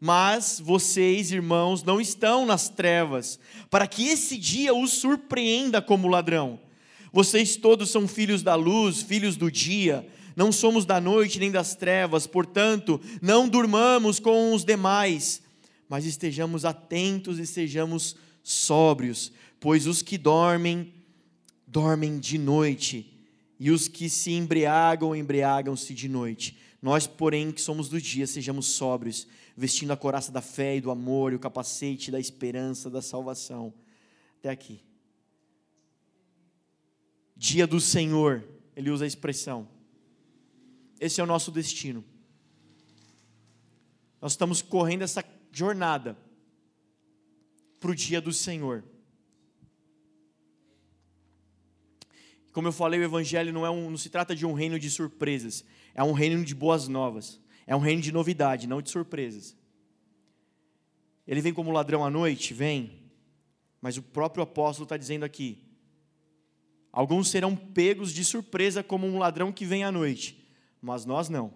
[0.00, 3.38] Mas vocês, irmãos, não estão nas trevas,
[3.70, 6.60] para que esse dia os surpreenda como ladrão.
[7.12, 10.06] Vocês todos são filhos da luz, filhos do dia.
[10.34, 15.42] Não somos da noite nem das trevas, portanto, não durmamos com os demais,
[15.88, 20.92] mas estejamos atentos e sejamos sóbrios, pois os que dormem,
[21.66, 23.14] dormem de noite,
[23.58, 26.58] e os que se embriagam, embriagam-se de noite.
[26.82, 29.26] Nós, porém, que somos do dia, sejamos sóbrios
[29.56, 33.72] vestindo a coraça da fé e do amor e o capacete da esperança da salvação.
[34.38, 34.84] Até aqui.
[37.34, 39.68] Dia do Senhor, ele usa a expressão.
[41.00, 42.04] Esse é o nosso destino.
[44.20, 46.16] Nós estamos correndo essa jornada
[47.80, 48.84] para o dia do Senhor.
[52.52, 54.90] Como eu falei, o Evangelho não, é um, não se trata de um reino de
[54.90, 55.62] surpresas,
[55.94, 59.56] é um reino de boas novas, é um reino de novidade, não de surpresas.
[61.26, 62.54] Ele vem como ladrão à noite?
[62.54, 63.10] Vem,
[63.80, 65.62] mas o próprio apóstolo está dizendo aqui:
[66.92, 70.48] alguns serão pegos de surpresa como um ladrão que vem à noite,
[70.80, 71.52] mas nós não.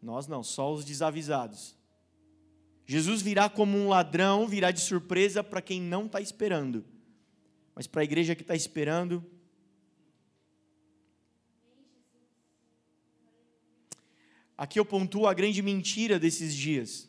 [0.00, 1.76] Nós não, só os desavisados.
[2.86, 6.84] Jesus virá como um ladrão, virá de surpresa para quem não está esperando.
[7.74, 9.24] Mas para a igreja que está esperando,
[14.56, 17.08] Aqui eu pontuo a grande mentira desses dias.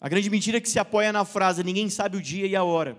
[0.00, 2.98] A grande mentira que se apoia na frase: ninguém sabe o dia e a hora.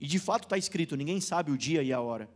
[0.00, 2.30] E de fato está escrito: ninguém sabe o dia e a hora.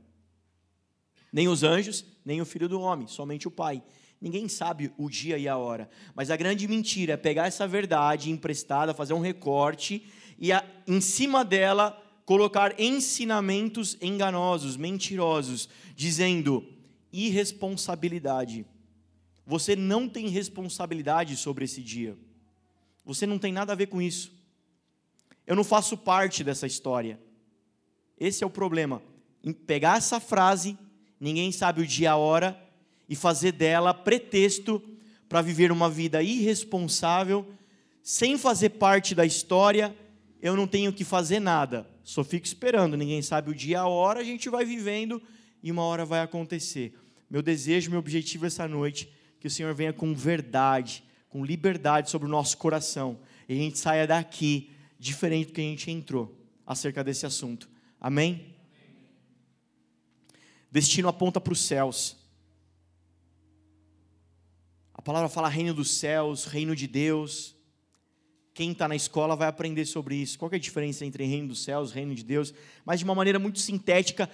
[1.32, 3.82] Nem os anjos, nem o filho do homem, somente o Pai.
[4.20, 5.88] Ninguém sabe o dia e a hora.
[6.14, 10.06] Mas a grande mentira é pegar essa verdade emprestada, fazer um recorte
[10.38, 16.66] e, a, em cima dela, colocar ensinamentos enganosos, mentirosos, dizendo
[17.12, 18.66] irresponsabilidade.
[19.46, 22.16] Você não tem responsabilidade sobre esse dia.
[23.04, 24.32] Você não tem nada a ver com isso.
[25.46, 27.18] Eu não faço parte dessa história.
[28.18, 29.02] Esse é o problema.
[29.42, 30.78] Em pegar essa frase,
[31.18, 32.60] ninguém sabe o dia e a hora,
[33.08, 34.80] e fazer dela pretexto
[35.28, 37.48] para viver uma vida irresponsável,
[38.02, 39.96] sem fazer parte da história,
[40.40, 43.86] eu não tenho que fazer nada, só fico esperando, ninguém sabe o dia e a
[43.86, 45.20] hora, a gente vai vivendo
[45.62, 46.94] e uma hora vai acontecer.
[47.30, 52.26] Meu desejo, meu objetivo essa noite, que o Senhor venha com verdade, com liberdade sobre
[52.26, 57.04] o nosso coração, e a gente saia daqui diferente do que a gente entrou acerca
[57.04, 57.70] desse assunto.
[58.00, 58.56] Amém?
[60.70, 62.16] Destino aponta para os céus.
[64.92, 67.56] A palavra fala reino dos céus, reino de Deus.
[68.52, 70.38] Quem está na escola vai aprender sobre isso.
[70.38, 72.52] Qual é a diferença entre reino dos céus, reino de Deus?
[72.84, 74.28] Mas de uma maneira muito sintética,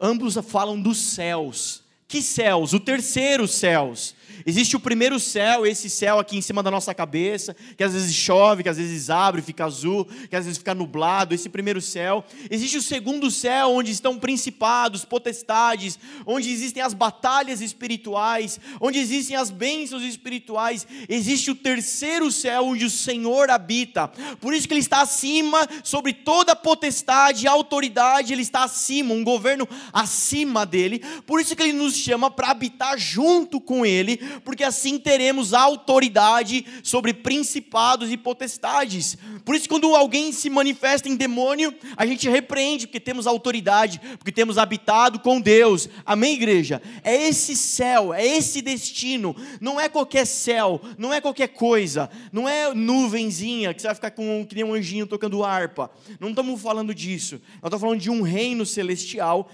[0.00, 1.81] ambos falam dos céus.
[2.12, 2.74] Que céus?
[2.74, 4.14] O terceiro céus.
[4.44, 8.14] Existe o primeiro céu, esse céu aqui em cima da nossa cabeça, que às vezes
[8.14, 12.24] chove, que às vezes abre, fica azul, que às vezes fica nublado, esse primeiro céu.
[12.50, 19.36] Existe o segundo céu, onde estão principados, potestades, onde existem as batalhas espirituais, onde existem
[19.36, 20.86] as bênçãos espirituais.
[21.08, 24.08] Existe o terceiro céu, onde o Senhor habita.
[24.40, 29.24] Por isso que ele está acima sobre toda potestade e autoridade, ele está acima, um
[29.24, 31.00] governo acima dele.
[31.26, 36.64] Por isso que ele nos chama para habitar junto com ele porque assim teremos autoridade
[36.82, 39.16] sobre principados e potestades.
[39.44, 44.32] Por isso, quando alguém se manifesta em demônio, a gente repreende, porque temos autoridade, porque
[44.32, 45.88] temos habitado com Deus.
[46.04, 46.80] Amém, igreja?
[47.02, 49.34] É esse céu, é esse destino.
[49.60, 54.10] Não é qualquer céu, não é qualquer coisa, não é nuvenzinha que você vai ficar
[54.10, 55.90] com que nem um anjinho tocando harpa.
[56.20, 57.40] Não estamos falando disso.
[57.54, 59.50] Nós estamos falando de um reino celestial.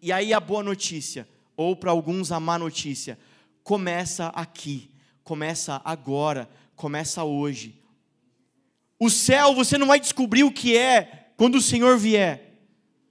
[0.00, 3.18] E aí a boa notícia, ou para alguns a má notícia
[3.66, 4.88] começa aqui,
[5.24, 7.82] começa agora, começa hoje.
[8.96, 12.60] O céu você não vai descobrir o que é quando o Senhor vier.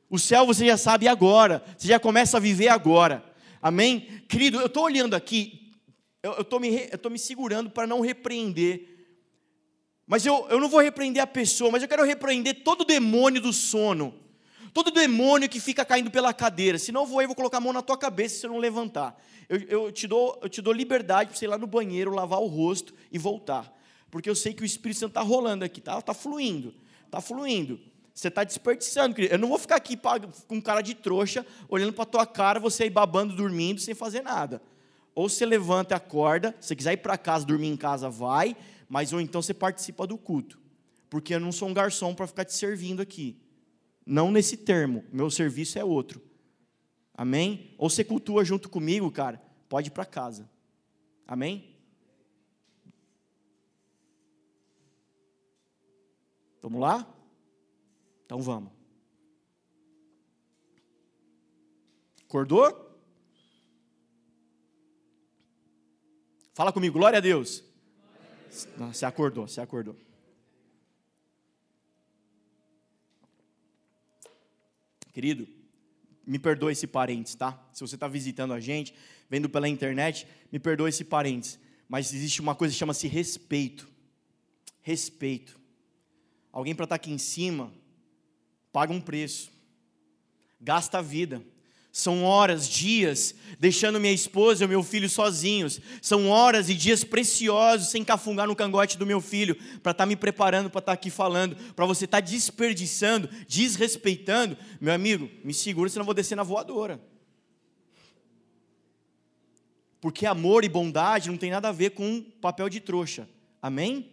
[0.10, 3.22] O céu você já sabe agora, você já começa a viver agora.
[3.62, 4.24] Amém?
[4.30, 5.74] Querido, eu estou olhando aqui,
[6.24, 9.10] eu estou me, eu me segurando para não repreender.
[10.08, 13.52] Mas eu, eu não vou repreender a pessoa, mas eu quero repreender todo demônio do
[13.52, 14.18] sono.
[14.76, 16.78] Todo demônio que fica caindo pela cadeira.
[16.78, 19.18] Senão eu vou aí, vou colocar a mão na tua cabeça se você não levantar.
[19.48, 22.42] Eu, eu, te, dou, eu te dou liberdade para você ir lá no banheiro, lavar
[22.42, 23.74] o rosto e voltar.
[24.12, 26.76] Porque eu sei que o Espírito Santo está rolando aqui, está tá fluindo.
[27.06, 27.80] Está fluindo.
[28.14, 29.34] Você está desperdiçando, querido.
[29.34, 29.98] Eu não vou ficar aqui
[30.46, 34.24] com cara de trouxa, olhando para a tua cara, você aí babando, dormindo, sem fazer
[34.24, 34.62] nada.
[35.16, 38.58] Ou você levanta e acorda, se quiser ir para casa, dormir em casa, vai,
[38.90, 40.60] mas ou então você participa do culto.
[41.10, 43.38] Porque eu não sou um garçom para ficar te servindo aqui.
[44.06, 46.22] Não nesse termo, meu serviço é outro.
[47.14, 47.74] Amém?
[47.78, 50.50] Ou você cultua junto comigo, cara, pode ir para casa.
[51.26, 51.76] Amém?
[56.62, 57.08] Vamos lá?
[58.26, 58.72] Então vamos.
[62.28, 62.86] Acordou?
[66.54, 67.64] Fala comigo, glória a Deus.
[68.78, 69.96] Não, você acordou, você acordou.
[75.16, 75.48] Querido,
[76.28, 77.58] me perdoe esse parênteses, tá?
[77.72, 78.94] Se você está visitando a gente,
[79.30, 81.58] vendo pela internet, me perdoe esse parênteses.
[81.88, 83.88] Mas existe uma coisa que chama-se respeito.
[84.82, 85.58] Respeito.
[86.52, 87.72] Alguém para estar tá aqui em cima,
[88.74, 89.54] paga um preço.
[90.60, 91.42] Gasta a vida.
[91.98, 95.80] São horas, dias, deixando minha esposa e meu filho sozinhos.
[96.02, 100.06] São horas e dias preciosos sem cafungar no cangote do meu filho, para estar tá
[100.06, 104.58] me preparando para estar tá aqui falando, para você estar tá desperdiçando, desrespeitando.
[104.82, 107.00] Meu amigo, me segura, senão eu vou descer na voadora.
[110.02, 113.26] Porque amor e bondade não tem nada a ver com papel de trouxa.
[113.62, 114.12] Amém?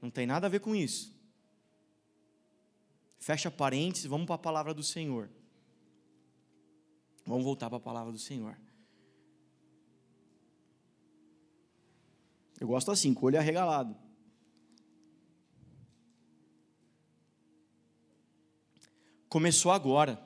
[0.00, 1.14] Não tem nada a ver com isso.
[3.18, 5.28] Fecha parênteses, vamos para a palavra do Senhor.
[7.26, 8.56] Vamos voltar para a palavra do Senhor.
[12.60, 13.96] Eu gosto assim, com o olho arregalado.
[19.28, 20.24] Começou agora.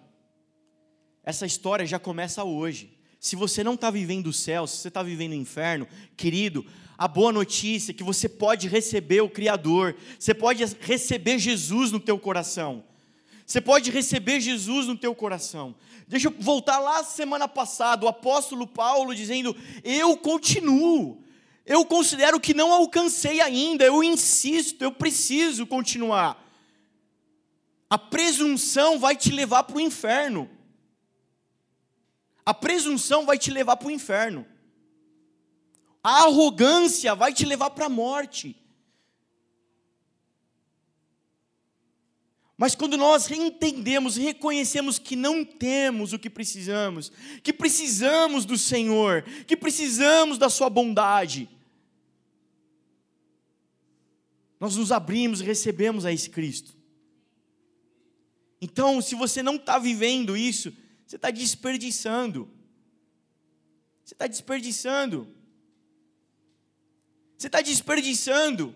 [1.25, 2.99] Essa história já começa hoje.
[3.19, 6.65] Se você não está vivendo o céu, se você está vivendo o inferno, querido,
[6.97, 11.99] a boa notícia é que você pode receber o Criador, você pode receber Jesus no
[11.99, 12.85] teu coração.
[13.51, 15.75] Você pode receber Jesus no teu coração.
[16.07, 21.21] Deixa eu voltar lá semana passada, o apóstolo Paulo dizendo: Eu continuo,
[21.67, 26.41] eu considero que não alcancei ainda, eu insisto, eu preciso continuar.
[27.91, 30.49] A presunção vai te levar para o inferno.
[32.47, 34.47] A presunção vai te levar para o inferno.
[36.05, 38.57] A arrogância vai te levar para a morte.
[42.61, 47.11] Mas quando nós entendemos reconhecemos que não temos o que precisamos,
[47.43, 51.49] que precisamos do Senhor, que precisamos da Sua bondade,
[54.61, 56.77] nós nos abrimos e recebemos a esse Cristo.
[58.61, 60.71] Então, se você não está vivendo isso,
[61.07, 62.47] você está desperdiçando.
[64.05, 65.27] Você está desperdiçando.
[67.39, 68.75] Você está desperdiçando.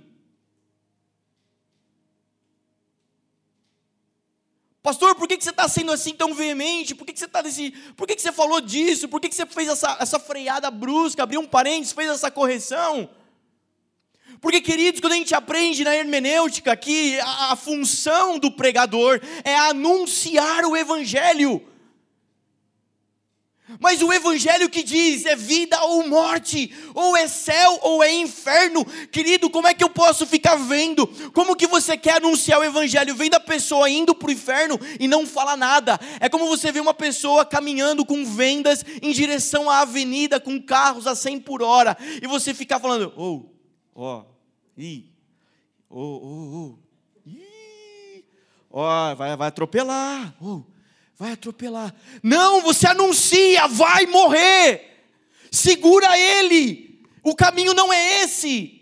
[4.84, 6.94] Pastor, por que você está sendo assim tão veemente?
[6.94, 7.70] Por que você está desse.
[7.96, 9.08] Por que você falou disso?
[9.08, 13.08] Por que você fez essa, essa freada brusca, abriu um parênteses, fez essa correção?
[14.42, 19.56] Porque, queridos, quando a gente aprende na hermenêutica que a, a função do pregador é
[19.56, 21.66] anunciar o Evangelho.
[23.80, 28.84] Mas o evangelho que diz é vida ou morte, ou é céu ou é inferno.
[29.10, 31.06] Querido, como é que eu posso ficar vendo?
[31.32, 35.08] Como que você quer anunciar o evangelho vendo a pessoa indo para o inferno e
[35.08, 35.98] não fala nada?
[36.20, 41.06] É como você vê uma pessoa caminhando com vendas em direção à avenida com carros
[41.06, 43.46] a 100 por hora e você ficar falando: "Oh,
[43.94, 44.24] ó, oh,
[44.76, 45.10] ih,
[45.88, 46.78] oh, oh,
[47.26, 48.24] ih,
[48.70, 50.62] ó, vai, vai atropelar, oh,
[51.18, 51.94] vai atropelar.
[52.22, 55.06] Não, você anuncia, vai morrer.
[55.50, 57.02] Segura ele.
[57.22, 58.80] O caminho não é esse.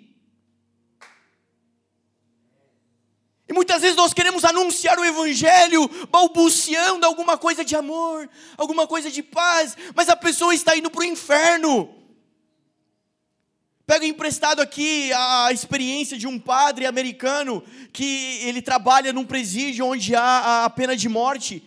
[3.49, 9.11] E muitas vezes nós queremos anunciar o Evangelho, balbuciando alguma coisa de amor, alguma coisa
[9.11, 11.95] de paz, mas a pessoa está indo para o inferno.
[13.87, 17.63] Pego emprestado aqui a experiência de um padre americano
[17.93, 21.63] que ele trabalha num presídio onde há a pena de morte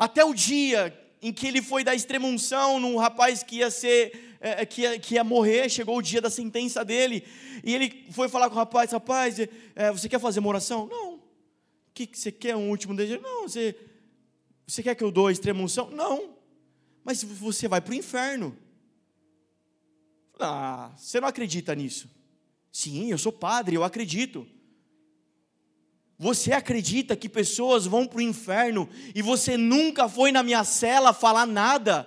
[0.00, 4.62] até o dia em que ele foi dar extremunção num rapaz que ia ser é,
[4.62, 7.22] é, que, ia, que ia morrer, chegou o dia da sentença dele,
[7.62, 10.86] e ele foi falar com o rapaz, rapaz, é, você quer fazer uma oração?
[10.86, 11.20] Não.
[11.92, 13.20] Que, que você quer, um último desejo?
[13.20, 13.76] Não, você,
[14.66, 15.90] você quer que eu dou extremunção?
[15.90, 16.34] Não.
[17.04, 18.56] Mas você vai para o inferno.
[20.38, 22.08] Ah, você não acredita nisso?
[22.72, 24.46] Sim, eu sou padre, eu acredito.
[26.20, 31.14] Você acredita que pessoas vão para o inferno e você nunca foi na minha cela
[31.14, 32.06] falar nada?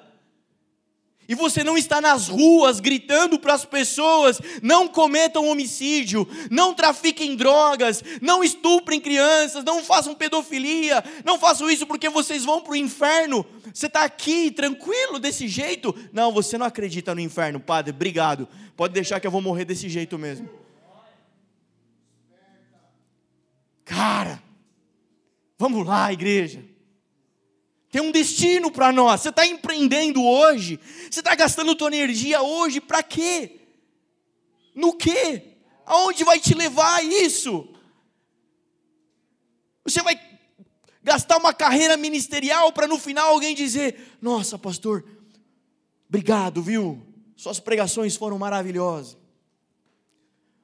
[1.28, 7.36] E você não está nas ruas gritando para as pessoas: não cometam homicídio, não trafiquem
[7.36, 12.76] drogas, não estuprem crianças, não façam pedofilia, não façam isso porque vocês vão para o
[12.76, 13.44] inferno.
[13.74, 15.96] Você está aqui tranquilo desse jeito?
[16.12, 18.48] Não, você não acredita no inferno, padre, obrigado.
[18.78, 20.63] Pode deixar que eu vou morrer desse jeito mesmo.
[23.86, 24.42] Cara,
[25.58, 26.64] vamos lá, igreja.
[27.94, 29.22] Tem um destino para nós.
[29.22, 30.80] Você está empreendendo hoje?
[31.12, 33.60] Você está gastando tua energia hoje para quê?
[34.74, 35.58] No quê?
[35.86, 37.70] Aonde vai te levar isso?
[39.84, 40.20] Você vai
[41.04, 45.06] gastar uma carreira ministerial para no final alguém dizer: Nossa, pastor,
[46.08, 47.06] obrigado, viu?
[47.36, 49.18] Suas pregações foram maravilhosas.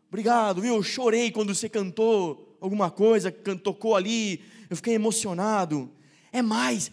[0.08, 0.76] Obrigado, viu?
[0.78, 3.32] Eu chorei quando você cantou alguma coisa,
[3.64, 5.92] tocou ali, eu fiquei emocionado.
[6.32, 6.92] É mais,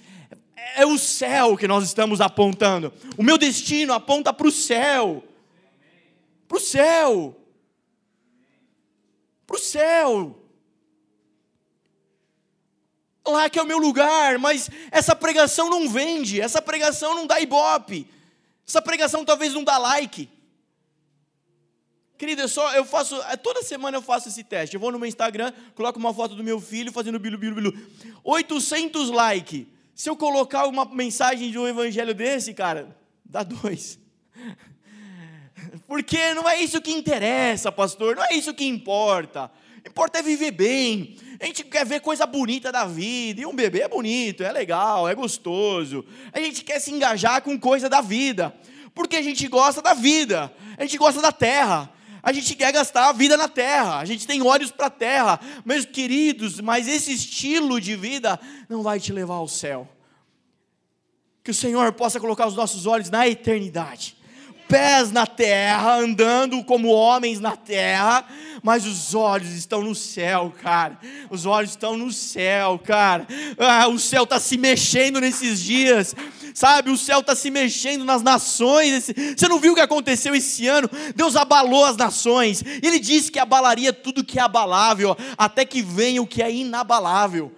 [0.74, 2.92] é o céu que nós estamos apontando.
[3.16, 5.22] O meu destino aponta para o céu.
[6.48, 7.36] Para o céu.
[9.46, 10.42] Para o céu.
[13.26, 17.40] Lá que é o meu lugar, mas essa pregação não vende, essa pregação não dá
[17.40, 18.08] ibope,
[18.66, 20.28] essa pregação talvez não dá like.
[22.18, 24.74] Querida, eu só eu faço, é, toda semana eu faço esse teste.
[24.74, 27.72] Eu vou no meu Instagram, coloco uma foto do meu filho fazendo bilu bilu bilu.
[28.24, 29.68] 800 like.
[29.94, 33.98] Se eu colocar uma mensagem de um evangelho desse, cara, dá dois.
[35.86, 39.50] Porque não é isso que interessa, pastor, não é isso que importa.
[39.86, 41.16] Importa é viver bem.
[41.40, 43.40] A gente quer ver coisa bonita da vida.
[43.40, 46.04] E um bebê é bonito, é legal, é gostoso.
[46.32, 48.54] A gente quer se engajar com coisa da vida.
[48.94, 50.52] Porque a gente gosta da vida.
[50.76, 51.90] A gente gosta da terra.
[52.26, 55.38] A gente quer gastar a vida na terra, a gente tem olhos para a terra,
[55.64, 59.88] meus queridos, mas esse estilo de vida não vai te levar ao céu.
[61.44, 64.16] Que o Senhor possa colocar os nossos olhos na eternidade
[64.68, 68.24] pés na terra, andando como homens na terra,
[68.62, 70.98] mas os olhos estão no céu, cara.
[71.30, 73.26] Os olhos estão no céu, cara.
[73.58, 76.14] Ah, o céu está se mexendo nesses dias,
[76.54, 76.90] sabe?
[76.90, 79.10] O céu está se mexendo nas nações.
[79.36, 80.90] Você não viu o que aconteceu esse ano?
[81.14, 82.62] Deus abalou as nações.
[82.82, 87.52] Ele disse que abalaria tudo que é abalável, até que venha o que é inabalável.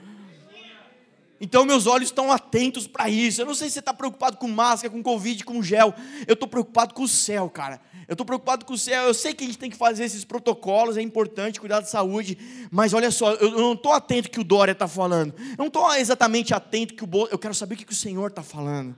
[1.40, 3.40] Então meus olhos estão atentos para isso.
[3.40, 5.94] Eu não sei se você está preocupado com máscara, com Covid, com gel.
[6.26, 7.80] Eu estou preocupado com o céu, cara.
[8.08, 9.04] Eu estou preocupado com o céu.
[9.04, 12.36] Eu sei que a gente tem que fazer esses protocolos, é importante cuidar da saúde.
[12.70, 15.32] Mas olha só, eu não estou atento que o Dória está falando.
[15.38, 17.28] Eu não estou exatamente atento que o Bo...
[17.30, 18.96] Eu quero saber o que o Senhor está falando.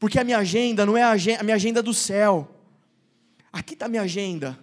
[0.00, 2.48] Porque a minha agenda não é a, agenda, a minha agenda do céu.
[3.52, 4.58] Aqui está a minha agenda.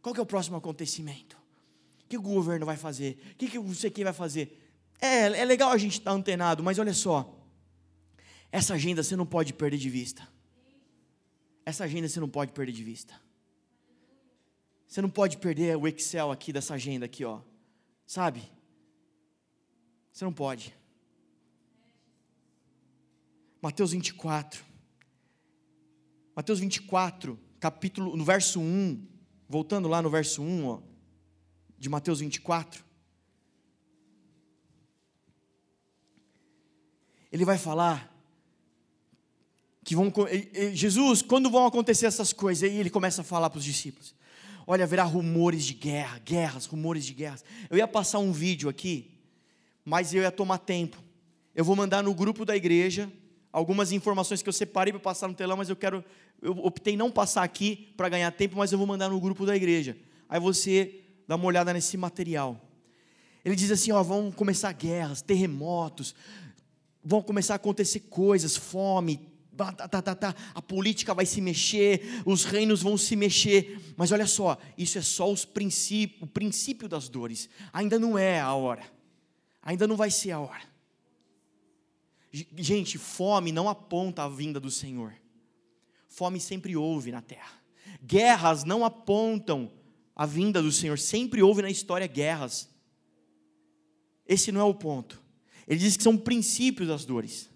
[0.00, 1.36] Qual que é o próximo acontecimento?
[2.04, 3.18] O que o governo vai fazer?
[3.32, 4.69] O que, que você quem vai fazer?
[5.00, 7.36] É, é legal a gente estar tá antenado, mas olha só.
[8.52, 10.26] Essa agenda você não pode perder de vista.
[11.64, 13.14] Essa agenda você não pode perder de vista.
[14.86, 17.40] Você não pode perder o Excel aqui dessa agenda aqui, ó.
[18.06, 18.42] Sabe?
[20.12, 20.74] Você não pode.
[23.62, 24.64] Mateus 24.
[26.34, 29.06] Mateus 24, capítulo, no verso 1,
[29.48, 30.80] voltando lá no verso 1, ó,
[31.78, 32.84] de Mateus 24.
[37.32, 38.10] Ele vai falar
[39.84, 40.12] que vão
[40.72, 42.68] Jesus, quando vão acontecer essas coisas?
[42.68, 44.14] Aí ele começa a falar para os discípulos.
[44.66, 47.44] Olha, haverá rumores de guerra, guerras, rumores de guerras.
[47.68, 49.18] Eu ia passar um vídeo aqui,
[49.84, 51.02] mas eu ia tomar tempo.
[51.54, 53.10] Eu vou mandar no grupo da igreja
[53.52, 56.04] algumas informações que eu separei para passar no telão, mas eu quero,
[56.40, 59.56] eu optei não passar aqui para ganhar tempo, mas eu vou mandar no grupo da
[59.56, 59.96] igreja.
[60.28, 62.60] Aí você dá uma olhada nesse material.
[63.44, 66.14] Ele diz assim: ó, vão começar guerras, terremotos,
[67.04, 72.22] vão começar a acontecer coisas, fome, tá, tá, tá, tá, a política vai se mexer,
[72.24, 76.88] os reinos vão se mexer, mas olha só, isso é só os princípio, o princípio
[76.88, 78.84] das dores, ainda não é a hora,
[79.62, 80.70] ainda não vai ser a hora.
[82.32, 85.14] Gente, fome não aponta a vinda do Senhor,
[86.08, 87.52] fome sempre houve na terra,
[88.02, 89.70] guerras não apontam
[90.14, 92.68] a vinda do Senhor, sempre houve na história guerras,
[94.26, 95.20] esse não é o ponto.
[95.70, 97.48] Ele diz que são princípios das dores.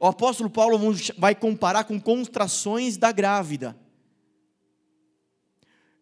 [0.00, 0.78] O apóstolo Paulo
[1.18, 3.76] vai comparar com contrações da grávida.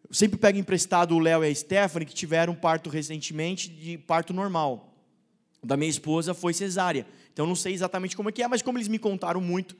[0.07, 4.31] Eu sempre pego emprestado o Léo e a Stephanie, que tiveram parto recentemente, de parto
[4.31, 4.95] normal.
[5.61, 7.05] Da minha esposa foi cesárea.
[7.33, 9.75] Então não sei exatamente como é que é, mas como eles me contaram muito,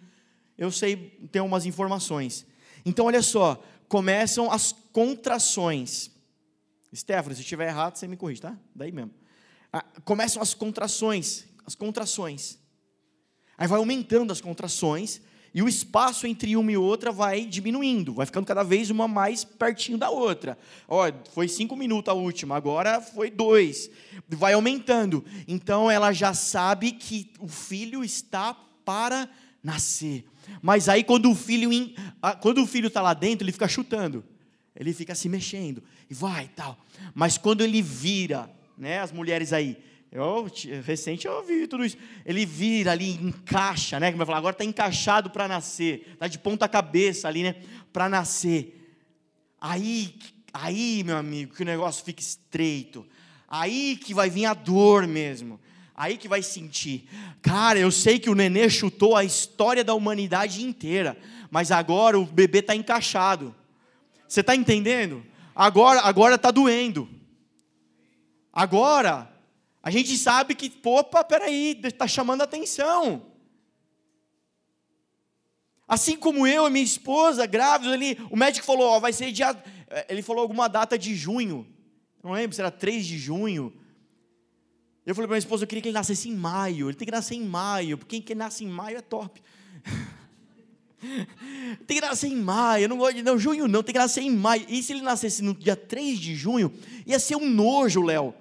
[0.58, 0.98] eu sei,
[1.32, 2.46] tenho umas informações.
[2.86, 6.12] Então olha só, começam as contrações.
[6.94, 8.58] Stephanie, se estiver errado, você me corrige, tá?
[8.76, 9.12] Daí mesmo.
[9.72, 12.58] Ah, começam as contrações as contrações.
[13.56, 15.22] Aí vai aumentando as contrações
[15.54, 19.44] e o espaço entre uma e outra vai diminuindo, vai ficando cada vez uma mais
[19.44, 20.58] pertinho da outra.
[20.88, 23.90] Ó, foi cinco minutos a última, agora foi dois.
[24.28, 25.24] Vai aumentando.
[25.48, 29.30] Então ela já sabe que o filho está para
[29.64, 30.26] nascer.
[30.62, 31.70] Mas aí quando o filho
[32.42, 34.26] quando o filho está lá dentro, ele fica chutando,
[34.76, 36.78] ele fica se mexendo e vai tal.
[37.14, 39.78] Mas quando ele vira, né, as mulheres aí,
[40.12, 40.50] eu,
[40.84, 41.98] recente eu ouvi tudo isso.
[42.26, 44.08] Ele vira ali, encaixa, né?
[44.08, 46.08] Como vai falar, agora está encaixado para nascer.
[46.14, 47.56] Está de ponta cabeça ali, né?
[47.94, 48.76] Para nascer.
[49.62, 50.16] Aí,
[50.52, 53.06] aí, meu amigo, que o negócio fica estreito.
[53.48, 55.60] Aí que vai vir a dor mesmo.
[55.96, 57.08] Aí que vai sentir.
[57.42, 61.16] Cara, eu sei que o nenê chutou a história da humanidade inteira.
[61.52, 63.54] Mas agora o bebê está encaixado.
[64.28, 65.24] Você está entendendo?
[65.54, 67.08] Agora, agora está doendo.
[68.52, 69.30] Agora
[69.82, 73.22] a gente sabe que, opa, peraí, está chamando atenção.
[75.88, 79.56] Assim como eu e minha esposa, grávidos ali, o médico falou, ó, vai ser dia.
[80.08, 81.66] Ele falou alguma data de junho.
[82.24, 83.74] Não lembro se era 3 de junho.
[85.06, 86.90] Eu falei para minha esposa, eu queria que ele nascesse em maio.
[86.90, 89.42] Ele tem que nascer em maio, porque quem nasce em maio é top.
[91.88, 94.22] tem que nascer em maio, eu não gosto de não, junho não, tem que nascer
[94.22, 94.66] em maio.
[94.68, 96.72] E se ele nascesse no dia 3 de junho,
[97.08, 98.36] ia ser um nojo, Léo.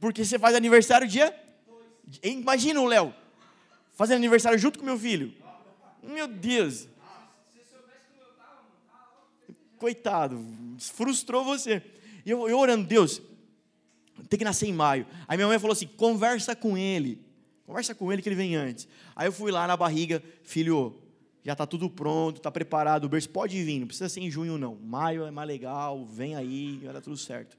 [0.00, 1.34] Porque você faz aniversário dia.
[2.22, 3.14] Imagina o Léo,
[3.94, 5.32] fazendo aniversário junto com meu filho.
[6.02, 6.88] Meu Deus.
[9.78, 10.44] Coitado,
[10.78, 11.82] frustrou você.
[12.24, 13.20] E eu, eu orando, Deus,
[14.28, 15.06] tem que nascer em maio.
[15.28, 17.24] Aí minha mãe falou assim: conversa com ele.
[17.66, 18.88] Conversa com ele que ele vem antes.
[19.14, 20.96] Aí eu fui lá na barriga, filho,
[21.44, 24.56] já está tudo pronto, está preparado, o berço pode vir, não precisa ser em junho
[24.56, 24.76] não.
[24.76, 27.58] Maio é mais legal, vem aí, vai dar tudo certo.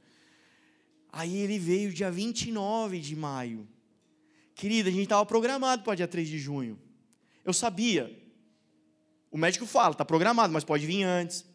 [1.11, 3.67] Aí ele veio dia 29 de maio.
[4.53, 6.79] Querida, a gente estava programado para dia 3 de junho.
[7.45, 8.11] Eu sabia.
[9.29, 11.45] O médico fala, está programado, mas pode vir antes.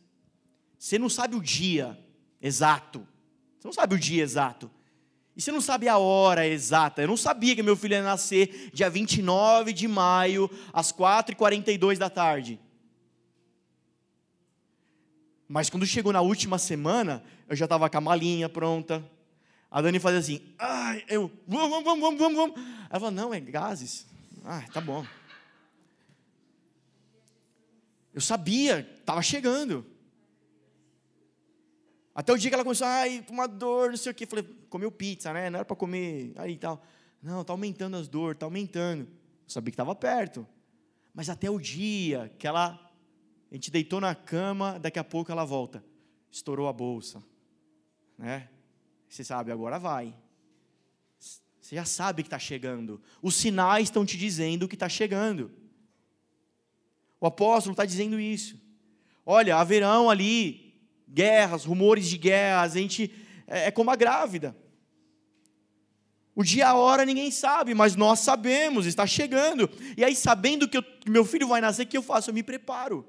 [0.78, 1.98] Você não sabe o dia
[2.40, 3.06] exato.
[3.58, 4.70] Você não sabe o dia exato.
[5.36, 7.02] E você não sabe a hora exata.
[7.02, 12.10] Eu não sabia que meu filho ia nascer dia 29 de maio, às 4h42 da
[12.10, 12.60] tarde.
[15.48, 19.04] Mas quando chegou na última semana, eu já estava com a malinha pronta.
[19.72, 22.60] A Dani fazia assim, ai, eu, vamos, vamos, vamos, vamos, vamos.
[22.90, 24.06] Ela falou, não, é gases.
[24.44, 25.02] Ah, tá bom.
[28.12, 29.86] Eu sabia, estava chegando.
[32.14, 34.26] Até o dia que ela começou, ai, uma dor, não sei o quê.
[34.26, 35.48] Falei, comeu pizza, né?
[35.48, 36.84] Não era para comer, aí e tal.
[37.22, 39.04] Não, tá aumentando as dores, tá aumentando.
[39.04, 40.46] Eu sabia que estava perto.
[41.14, 42.78] Mas até o dia que ela,
[43.50, 45.82] a gente deitou na cama, daqui a pouco ela volta.
[46.30, 47.24] Estourou a bolsa.
[48.18, 48.50] Né?
[49.12, 50.14] Você sabe, agora vai.
[51.60, 52.98] Você já sabe que está chegando.
[53.20, 55.50] Os sinais estão te dizendo que está chegando.
[57.20, 58.58] O apóstolo está dizendo isso.
[59.26, 63.14] Olha, haverão ali guerras, rumores de guerras, a gente
[63.46, 64.56] é, é como a grávida.
[66.34, 69.68] O dia, a hora ninguém sabe, mas nós sabemos, está chegando.
[69.94, 72.30] E aí, sabendo que, eu, que meu filho vai nascer, o que eu faço?
[72.30, 73.06] Eu me preparo.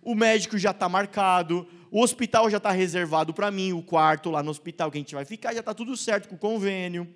[0.00, 4.42] O médico já está marcado, o hospital já está reservado para mim, o quarto lá
[4.42, 7.08] no hospital que a gente vai ficar, já está tudo certo com o convênio.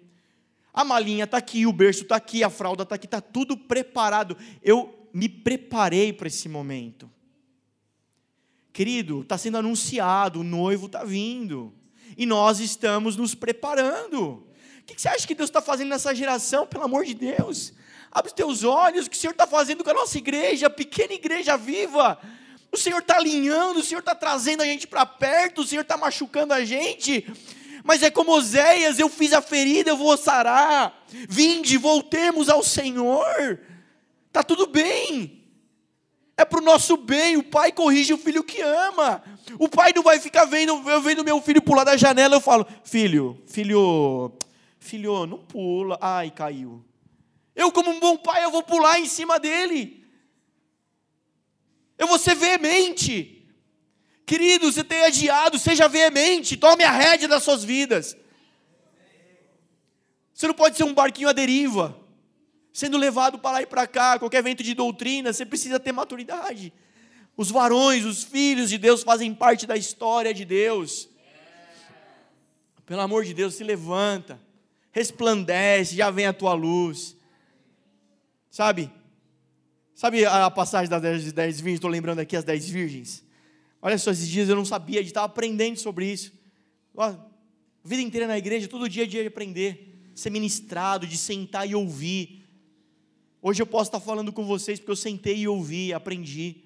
[0.73, 4.37] A malinha está aqui, o berço está aqui, a fralda está aqui, está tudo preparado.
[4.63, 7.11] Eu me preparei para esse momento.
[8.73, 11.75] Querido, está sendo anunciado, o noivo está vindo.
[12.17, 14.47] E nós estamos nos preparando.
[14.81, 17.75] O que você acha que Deus está fazendo nessa geração, pelo amor de Deus?
[18.11, 21.13] Abre os teus olhos, o que o Senhor está fazendo com a nossa igreja, pequena
[21.13, 22.19] igreja viva.
[22.73, 25.97] O Senhor está alinhando, o Senhor está trazendo a gente para perto, o Senhor está
[25.97, 27.31] machucando a gente.
[27.85, 31.05] Mas é como Oséias, eu fiz a ferida, eu vou sarar.
[31.29, 33.61] Vinde, voltemos ao Senhor.
[34.29, 35.43] Está tudo bem
[36.43, 37.37] é para o nosso bem.
[37.37, 39.23] O pai corrige o filho que ama.
[39.59, 42.67] O pai não vai ficar vendo, eu vendo meu filho pular da janela, eu falo,
[42.85, 44.33] filho, filho,
[44.79, 45.99] filho, não pula.
[46.01, 46.85] Ai, caiu.
[47.55, 50.02] Eu, como um bom pai, eu vou pular em cima dele.
[52.03, 53.47] Eu vou ser veemente.
[54.27, 58.17] Querido, você tem adiado, seja veemente, tome a rédea das suas vidas.
[60.35, 62.03] Você não pode ser um barquinho à deriva
[62.73, 66.73] sendo levado para lá e para cá, qualquer evento de doutrina, você precisa ter maturidade.
[67.37, 71.09] Os varões, os filhos de Deus fazem parte da história de Deus.
[72.87, 74.41] Pelo amor de Deus, se levanta,
[74.91, 77.17] resplandece, já vem a tua luz.
[78.51, 78.91] Sabe?
[80.03, 81.77] Sabe a passagem das 10, 10 virgens?
[81.77, 83.25] Estou lembrando aqui as 10 virgens.
[83.81, 86.33] Olha só, esses dias eu não sabia, a gente estava aprendendo sobre isso.
[86.99, 87.17] a
[87.85, 91.77] vida inteira na igreja, todo dia é dia de aprender, ser ministrado, de sentar e
[91.77, 92.45] ouvir.
[93.41, 96.65] Hoje eu posso estar falando com vocês porque eu sentei e ouvi, aprendi,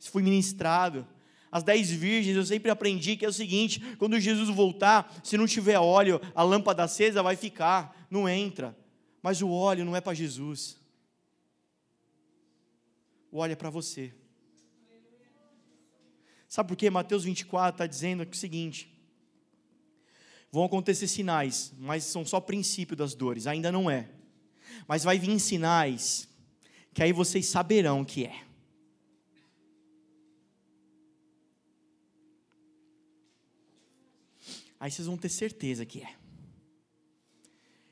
[0.00, 1.06] fui ministrado.
[1.52, 5.46] As dez virgens eu sempre aprendi que é o seguinte: quando Jesus voltar, se não
[5.46, 8.74] tiver óleo, a lâmpada acesa vai ficar, não entra.
[9.22, 10.77] Mas o óleo não é para Jesus,
[13.30, 14.12] o óleo é para você.
[16.48, 16.88] Sabe por quê?
[16.88, 18.90] Mateus 24 está dizendo aqui o seguinte:
[20.50, 24.08] vão acontecer sinais, mas são só princípio das dores, ainda não é.
[24.86, 26.28] Mas vai vir sinais
[26.94, 28.44] que aí vocês saberão que é.
[34.80, 36.14] Aí vocês vão ter certeza que é.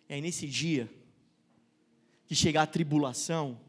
[0.09, 0.89] E aí nesse dia
[2.26, 3.61] que chegar a tribulação,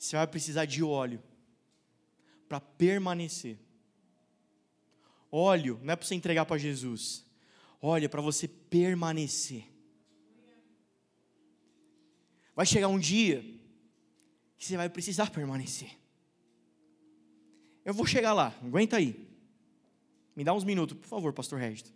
[0.00, 1.22] você vai precisar de óleo
[2.48, 3.58] para permanecer.
[5.30, 7.22] Óleo não é para você entregar para Jesus.
[7.82, 9.70] Óleo é para você permanecer.
[12.56, 13.42] Vai chegar um dia
[14.56, 15.90] que você vai precisar permanecer.
[17.84, 19.28] Eu vou chegar lá, aguenta aí.
[20.34, 21.92] Me dá uns minutos, por favor, pastor Régito.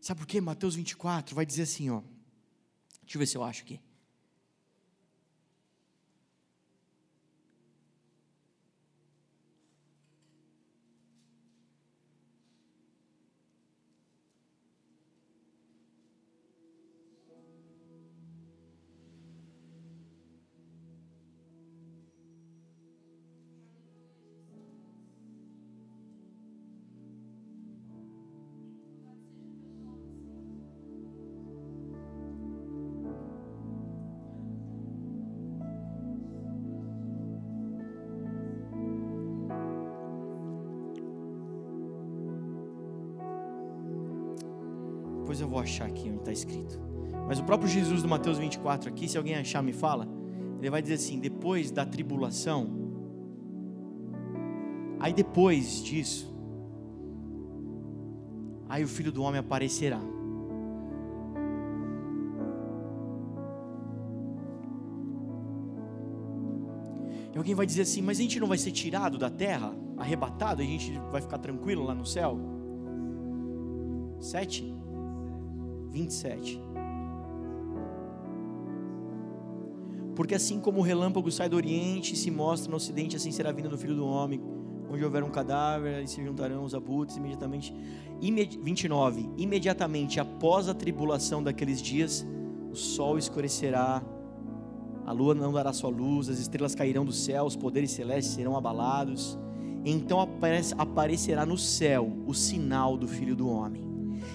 [0.00, 0.40] Sabe por quê?
[0.40, 2.00] Mateus 24 vai dizer assim, ó.
[3.06, 3.80] Deixa eu ver se eu acho aqui.
[45.26, 46.80] Depois eu vou achar aqui onde está escrito.
[47.26, 50.06] Mas o próprio Jesus do Mateus 24 aqui, se alguém achar, me fala.
[50.60, 52.70] Ele vai dizer assim: depois da tribulação,
[55.00, 56.32] aí depois disso,
[58.68, 60.00] aí o filho do homem aparecerá.
[67.34, 70.62] E alguém vai dizer assim: mas a gente não vai ser tirado da terra, arrebatado,
[70.62, 72.38] a gente vai ficar tranquilo lá no céu?
[74.20, 74.85] Sete.
[75.96, 76.60] 27.
[80.14, 83.50] Porque assim como o relâmpago sai do oriente e se mostra no ocidente, assim será
[83.50, 84.40] a vinda do filho do homem.
[84.90, 87.74] Onde houver um cadáver, aí se juntarão os abutres imediatamente.
[88.20, 89.28] Imedi 29.
[89.36, 92.26] Imediatamente após a tribulação daqueles dias,
[92.70, 94.02] o sol escurecerá,
[95.04, 98.56] a lua não dará sua luz, as estrelas cairão do céu, os poderes celestes serão
[98.56, 99.38] abalados.
[99.84, 100.18] Então
[100.78, 103.86] aparecerá no céu o sinal do filho do homem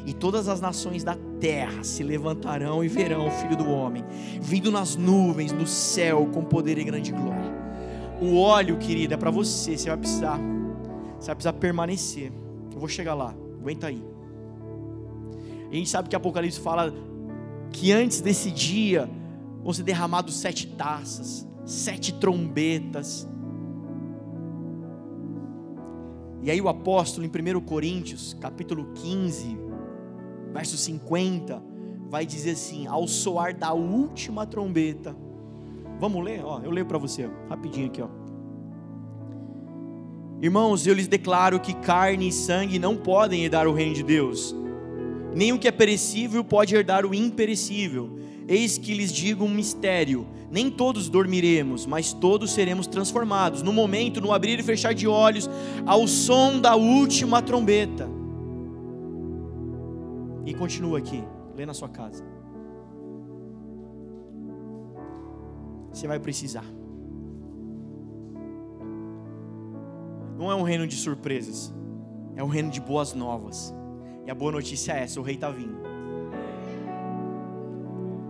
[0.06, 4.06] e todas as nações da terra se levantarão e verão o Filho do Homem,
[4.40, 7.52] vindo nas nuvens, no céu, com poder e grande glória.
[8.22, 10.40] O óleo, querida, é para você, você vai precisar,
[11.20, 12.32] você vai precisar permanecer.
[12.72, 14.02] Eu vou chegar lá, aguenta aí.
[15.72, 16.94] A gente sabe que Apocalipse fala
[17.72, 19.10] que antes desse dia
[19.64, 23.28] vão ser derramados sete taças, sete trombetas.
[26.44, 29.71] E aí o apóstolo em 1 Coríntios, capítulo 15,
[30.54, 31.62] verso 50,
[32.10, 35.16] vai dizer assim: ao soar da última trombeta.
[36.00, 36.44] Vamos ler?
[36.44, 38.08] Ó, eu leio para você, rapidinho aqui, ó.
[40.42, 44.56] Irmãos, eu lhes declaro que carne e sangue não podem herdar o reino de Deus,
[45.36, 48.18] nem o que é perecível pode herdar o imperecível.
[48.48, 54.20] Eis que lhes digo um mistério: nem todos dormiremos, mas todos seremos transformados, no momento,
[54.20, 55.50] no abrir e fechar de olhos,
[55.86, 58.21] ao som da última trombeta.
[60.46, 61.24] E continua aqui,
[61.56, 62.24] lê na sua casa.
[65.92, 66.66] Você vai precisar.
[70.38, 71.72] Não é um reino de surpresas,
[72.36, 73.74] é um reino de boas novas.
[74.26, 75.78] E a boa notícia é essa: o rei está vindo.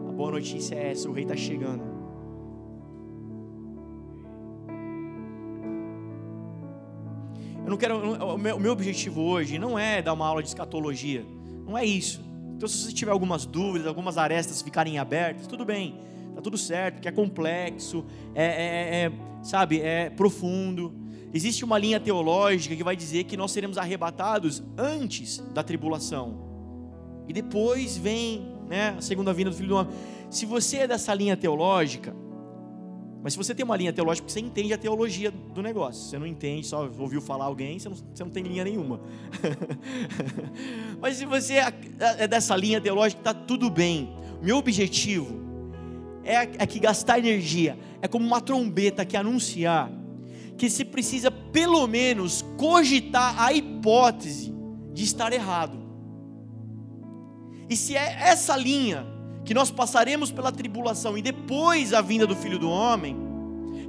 [0.10, 1.84] A boa notícia é essa: o rei está chegando.
[7.64, 7.96] Eu não quero.
[8.36, 11.26] O meu objetivo hoje não é dar uma aula de escatologia.
[11.72, 12.20] Não é isso.
[12.58, 15.96] Então, se você tiver algumas dúvidas, algumas arestas ficarem abertas, tudo bem,
[16.36, 18.04] tá tudo certo, porque é complexo,
[18.36, 19.12] é, é, é, é,
[19.42, 20.94] sabe, é profundo.
[21.34, 26.52] Existe uma linha teológica que vai dizer que nós seremos arrebatados antes da tribulação,
[27.26, 29.94] e depois vem né, a segunda vinda do Filho do Homem.
[30.30, 32.14] Se você é dessa linha teológica,
[33.24, 36.10] mas se você tem uma linha teológica, você entende a teologia do negócio.
[36.10, 39.00] Você não entende, só ouviu falar alguém, você não, você não tem linha nenhuma.
[41.00, 41.74] Mas se você é,
[42.20, 44.16] é dessa linha teológica, está tudo bem.
[44.42, 45.40] Meu objetivo
[46.24, 49.92] é, é que gastar energia é como uma trombeta que anunciar
[50.58, 54.54] que se precisa pelo menos cogitar a hipótese
[54.94, 55.80] de estar errado.
[57.70, 59.06] E se é essa linha
[59.44, 63.18] que nós passaremos pela tribulação e depois a vinda do Filho do Homem,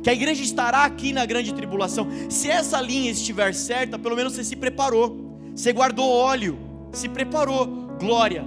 [0.02, 2.08] que a igreja estará aqui na grande tribulação.
[2.28, 6.58] Se essa linha estiver certa, pelo menos você se preparou, você guardou óleo,
[6.92, 7.66] se preparou,
[8.00, 8.44] glória.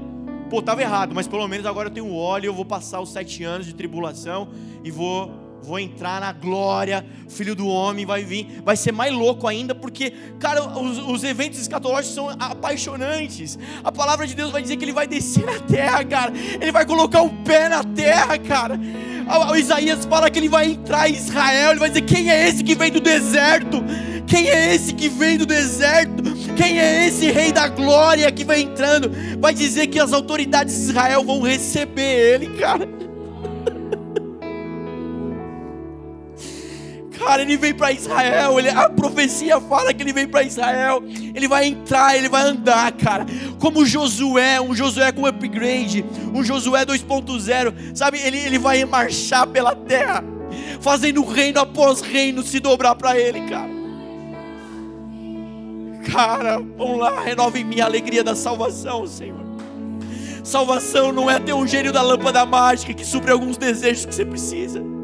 [0.49, 3.43] Pô, estava errado, mas pelo menos agora eu tenho óleo, eu vou passar os sete
[3.43, 4.49] anos de tribulação
[4.84, 9.47] e vou vou entrar na glória, filho do homem vai vir, vai ser mais louco
[9.47, 13.57] ainda, porque, cara, os, os, eventos escatológicos são apaixonantes.
[13.84, 16.86] A palavra de Deus vai dizer que ele vai descer na terra, cara, ele vai
[16.86, 18.80] colocar o pé na terra, cara.
[19.49, 22.63] O Isaías fala que ele vai entrar em Israel, ele vai dizer: quem é esse
[22.63, 23.84] que vem do deserto?
[24.28, 26.24] Quem é esse que vem do deserto?
[26.55, 29.11] Quem é esse rei da glória que vai entrando?
[29.39, 32.88] Vai dizer que as autoridades de Israel vão receber ele, cara.
[37.18, 41.01] Cara, ele vem para Israel, ele, a profecia fala que ele vem para Israel,
[41.34, 43.26] ele vai entrar, ele vai andar, cara,
[43.59, 48.20] como Josué, um Josué com upgrade, um Josué 2.0, sabe?
[48.20, 50.24] Ele, ele vai marchar pela terra,
[50.82, 53.76] fazendo reino após reino se dobrar para ele, cara.
[56.11, 59.43] Cara, vamos lá, renova em mim a alegria da salvação, Senhor.
[60.43, 64.24] Salvação não é ter um gênio da lâmpada mágica que supre alguns desejos que você
[64.24, 64.95] precisa.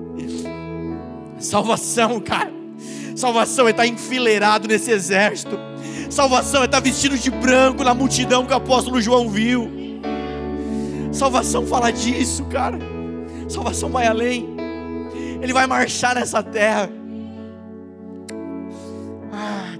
[1.41, 2.51] Salvação, cara.
[3.15, 5.57] Salvação é estar enfileirado nesse exército.
[6.09, 9.69] Salvação é estar vestido de branco na multidão que o apóstolo João viu.
[11.11, 12.79] Salvação fala disso, cara.
[13.49, 14.47] Salvação vai além.
[15.41, 16.89] Ele vai marchar nessa terra.
[19.33, 19.71] Ah.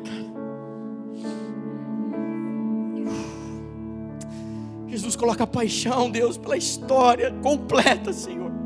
[4.87, 8.60] Jesus coloca paixão, Deus, pela história completa, Senhor.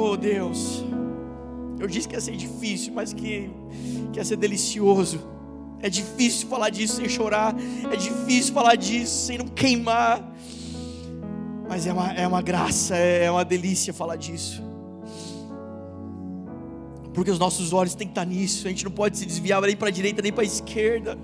[0.00, 0.84] Oh Deus,
[1.76, 3.50] eu disse que ia ser difícil, mas que,
[4.12, 5.18] que ia ser delicioso.
[5.82, 7.52] É difícil falar disso sem chorar,
[7.92, 10.32] é difícil falar disso sem não queimar,
[11.68, 14.62] mas é uma, é uma graça, é uma delícia falar disso,
[17.12, 19.76] porque os nossos olhos têm que estar nisso, a gente não pode se desviar nem
[19.76, 21.18] para a direita nem para a esquerda.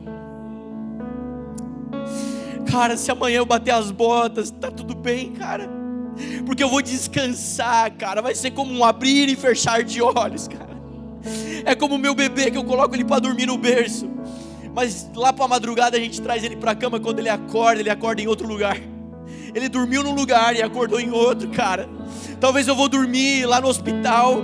[2.68, 5.83] Cara, se amanhã eu bater as botas, tá tudo bem, cara
[6.46, 8.22] porque eu vou descansar, cara.
[8.22, 10.74] Vai ser como um abrir e fechar de olhos, cara.
[11.64, 14.10] É como o meu bebê que eu coloco ele para dormir no berço,
[14.74, 17.00] mas lá para madrugada a gente traz ele para a cama.
[17.00, 18.78] Quando ele acorda, ele acorda em outro lugar.
[19.54, 21.88] Ele dormiu num lugar e acordou em outro, cara.
[22.40, 24.42] Talvez eu vou dormir lá no hospital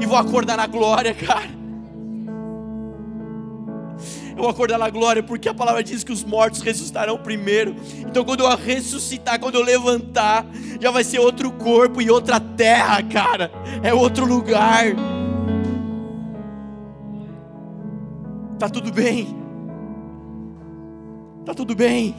[0.00, 1.61] e vou acordar na glória, cara
[4.36, 7.74] eu acordar na glória, porque a palavra diz que os mortos ressuscitarão primeiro.
[7.98, 10.46] Então, quando eu ressuscitar, quando eu levantar,
[10.80, 13.50] já vai ser outro corpo e outra terra, cara.
[13.82, 14.86] É outro lugar.
[18.58, 19.36] Tá tudo bem.
[21.44, 22.14] Tá tudo bem.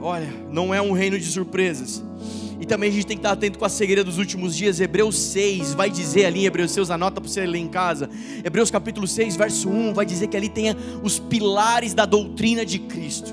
[0.00, 2.05] Olha, não é um reino de surpresas.
[2.66, 4.80] E também a gente tem que estar atento com a cegueira dos últimos dias.
[4.80, 8.10] Hebreus 6 vai dizer ali, em Hebreus 6, anota para você ler em casa.
[8.42, 12.80] Hebreus capítulo 6, verso 1, vai dizer que ali tem os pilares da doutrina de
[12.80, 13.32] Cristo.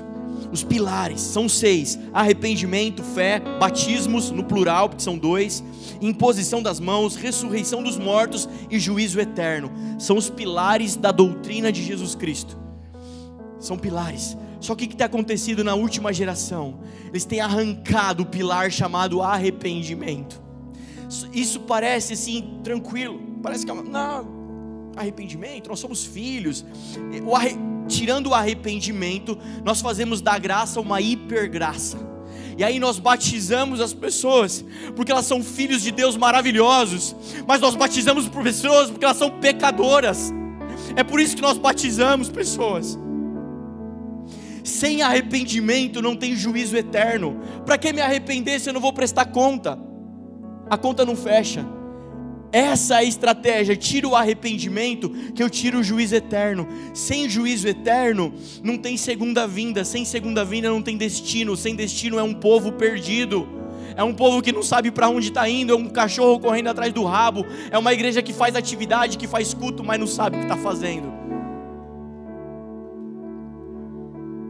[0.52, 5.64] Os pilares são seis: arrependimento, fé, batismos, no plural, porque são dois,
[6.00, 9.68] imposição das mãos, ressurreição dos mortos e juízo eterno.
[9.98, 12.56] São os pilares da doutrina de Jesus Cristo.
[13.58, 14.36] São pilares.
[14.64, 16.80] Só que o que tem acontecido na última geração?
[17.08, 20.42] Eles têm arrancado o pilar chamado arrependimento.
[21.34, 23.20] Isso parece assim, tranquilo.
[23.42, 24.26] Parece que é não,
[24.96, 26.64] arrependimento, nós somos filhos.
[27.26, 27.58] O arre...
[27.86, 31.98] Tirando o arrependimento, nós fazemos da graça uma hipergraça.
[32.56, 34.64] E aí nós batizamos as pessoas,
[34.96, 37.14] porque elas são filhos de Deus maravilhosos,
[37.46, 40.32] mas nós batizamos pessoas porque elas são pecadoras.
[40.96, 42.98] É por isso que nós batizamos pessoas.
[44.64, 47.38] Sem arrependimento não tem juízo eterno.
[47.66, 49.78] Para que me arrepender se eu não vou prestar conta?
[50.70, 51.66] A conta não fecha.
[52.50, 53.76] Essa é a estratégia.
[53.76, 56.66] Tira o arrependimento, que eu tiro o juízo eterno.
[56.94, 59.84] Sem juízo eterno, não tem segunda vinda.
[59.84, 61.56] Sem segunda vinda, não tem destino.
[61.56, 63.46] Sem destino, é um povo perdido.
[63.96, 65.74] É um povo que não sabe para onde está indo.
[65.74, 67.44] É um cachorro correndo atrás do rabo.
[67.70, 70.56] É uma igreja que faz atividade, que faz culto, mas não sabe o que está
[70.56, 71.23] fazendo.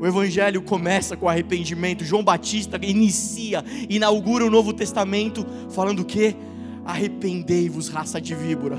[0.05, 2.05] O Evangelho começa com arrependimento.
[2.05, 6.36] João Batista inicia, inaugura o Novo Testamento, falando o que?
[6.84, 8.76] Arrependei-vos, raça de víbora.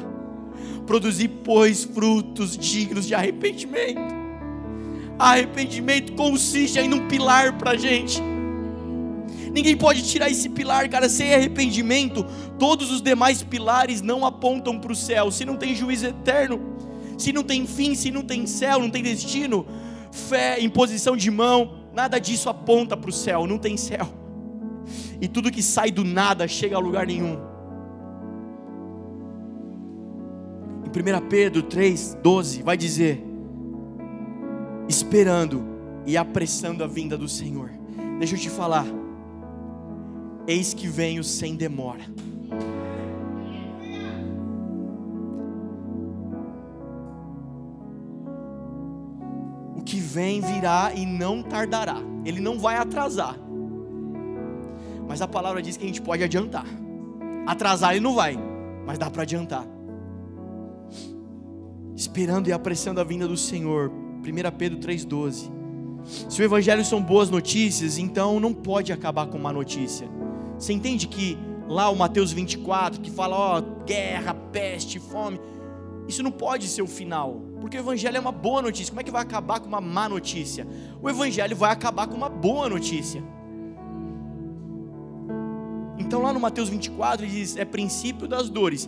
[0.86, 4.14] Produzi, pois, frutos dignos de arrependimento.
[5.18, 8.22] Arrependimento consiste em um pilar para a gente.
[9.52, 11.10] Ninguém pode tirar esse pilar, cara.
[11.10, 12.24] Sem arrependimento,
[12.60, 15.32] todos os demais pilares não apontam para o céu.
[15.32, 16.62] Se não tem juízo eterno,
[17.18, 19.66] se não tem fim, se não tem céu, não tem destino,
[20.16, 24.08] fé, imposição de mão, nada disso aponta para o céu, não tem céu.
[25.22, 27.38] E tudo que sai do nada chega a lugar nenhum.
[30.84, 33.24] Em 1 Pedro 3,12 vai dizer:
[34.88, 35.64] esperando
[36.06, 37.72] e apressando a vinda do Senhor.
[38.20, 38.86] Deixa eu te falar,
[40.48, 42.04] eis que venho sem demora.
[50.16, 51.98] Vem virá e não tardará.
[52.24, 53.38] Ele não vai atrasar.
[55.06, 56.66] Mas a palavra diz que a gente pode adiantar.
[57.46, 58.40] Atrasar ele não vai,
[58.86, 59.68] mas dá para adiantar.
[61.94, 63.92] Esperando e apreciando a vinda do Senhor.
[63.92, 65.52] 1 Pedro 3,12.
[66.30, 70.08] Se o evangelho são boas notícias, então não pode acabar com má notícia.
[70.58, 71.38] Você entende que
[71.68, 75.40] lá o Mateus 24, que fala, ó, guerra, peste, fome,
[76.08, 78.92] isso não pode ser o final, porque o evangelho é uma boa notícia.
[78.92, 80.68] Como é que vai acabar com uma má notícia?
[81.02, 83.24] O evangelho vai acabar com uma boa notícia.
[85.98, 88.88] Então lá no Mateus 24 ele diz: é princípio das dores.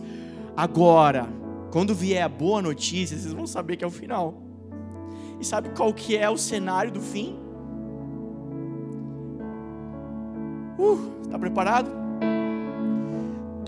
[0.56, 1.28] Agora,
[1.72, 4.42] quando vier a boa notícia, vocês vão saber que é o final.
[5.40, 7.38] E sabe qual que é o cenário do fim?
[10.78, 12.07] Uh, está preparado?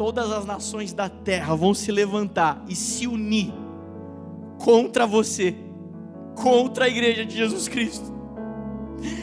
[0.01, 3.53] Todas as nações da terra vão se levantar e se unir
[4.59, 5.55] contra você,
[6.35, 8.11] contra a igreja de Jesus Cristo.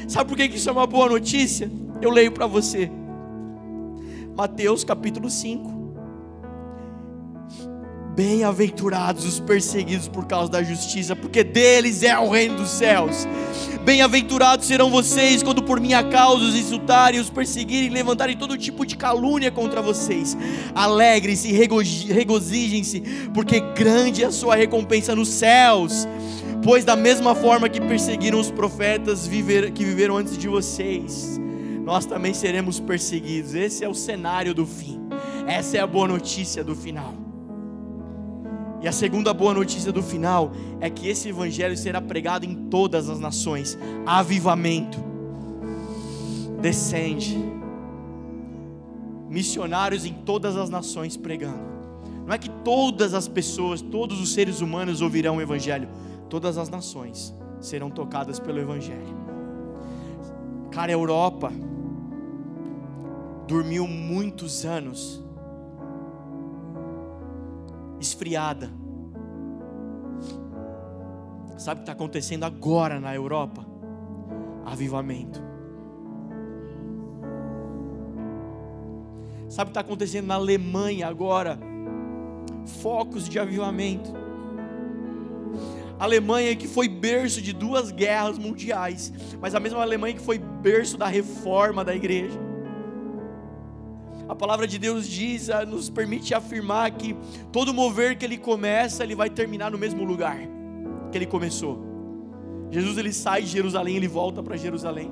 [0.07, 1.67] Sabe por que isso é uma boa notícia?
[1.99, 2.91] Eu leio para você.
[4.35, 5.67] Mateus capítulo 5.
[8.15, 13.25] Bem-aventurados os perseguidos por causa da justiça, porque deles é o reino dos céus.
[13.87, 18.97] Bem-aventurados serão vocês quando por minha causa os insultarem, os perseguirem, levantarem todo tipo de
[18.97, 20.37] calúnia contra vocês.
[20.75, 22.99] Alegrem-se, regozijem-se,
[23.33, 26.05] porque grande é a sua recompensa nos céus.
[26.61, 31.39] Pois da mesma forma que perseguiram os profetas que viveram antes de vocês,
[31.85, 33.55] nós também seremos perseguidos.
[33.55, 34.99] Esse é o cenário do fim.
[35.47, 37.13] Essa é a boa notícia do final.
[38.81, 43.09] E a segunda boa notícia do final é que esse evangelho será pregado em todas
[43.09, 43.77] as nações.
[44.05, 44.99] Avivamento.
[46.61, 47.37] Descende.
[49.29, 51.67] Missionários em todas as nações pregando.
[52.25, 55.87] Não é que todas as pessoas, todos os seres humanos ouvirão o evangelho.
[56.29, 59.15] Todas as nações serão tocadas pelo evangelho.
[60.71, 61.51] Cara, a Europa
[63.47, 65.23] dormiu muitos anos
[67.99, 68.69] esfriada.
[71.57, 73.65] Sabe o que está acontecendo agora na Europa?
[74.65, 75.41] Avivamento.
[79.49, 81.57] Sabe o que está acontecendo na Alemanha agora?
[82.81, 84.13] Focos de avivamento.
[85.99, 90.95] Alemanha que foi berço de duas guerras mundiais, mas a mesma Alemanha que foi berço
[90.95, 92.46] da reforma da igreja.
[94.27, 97.15] A palavra de Deus diz, nos permite afirmar que
[97.51, 100.37] todo mover que ele começa, ele vai terminar no mesmo lugar
[101.11, 101.87] que ele começou.
[102.69, 105.09] Jesus ele sai de Jerusalém, ele volta para Jerusalém.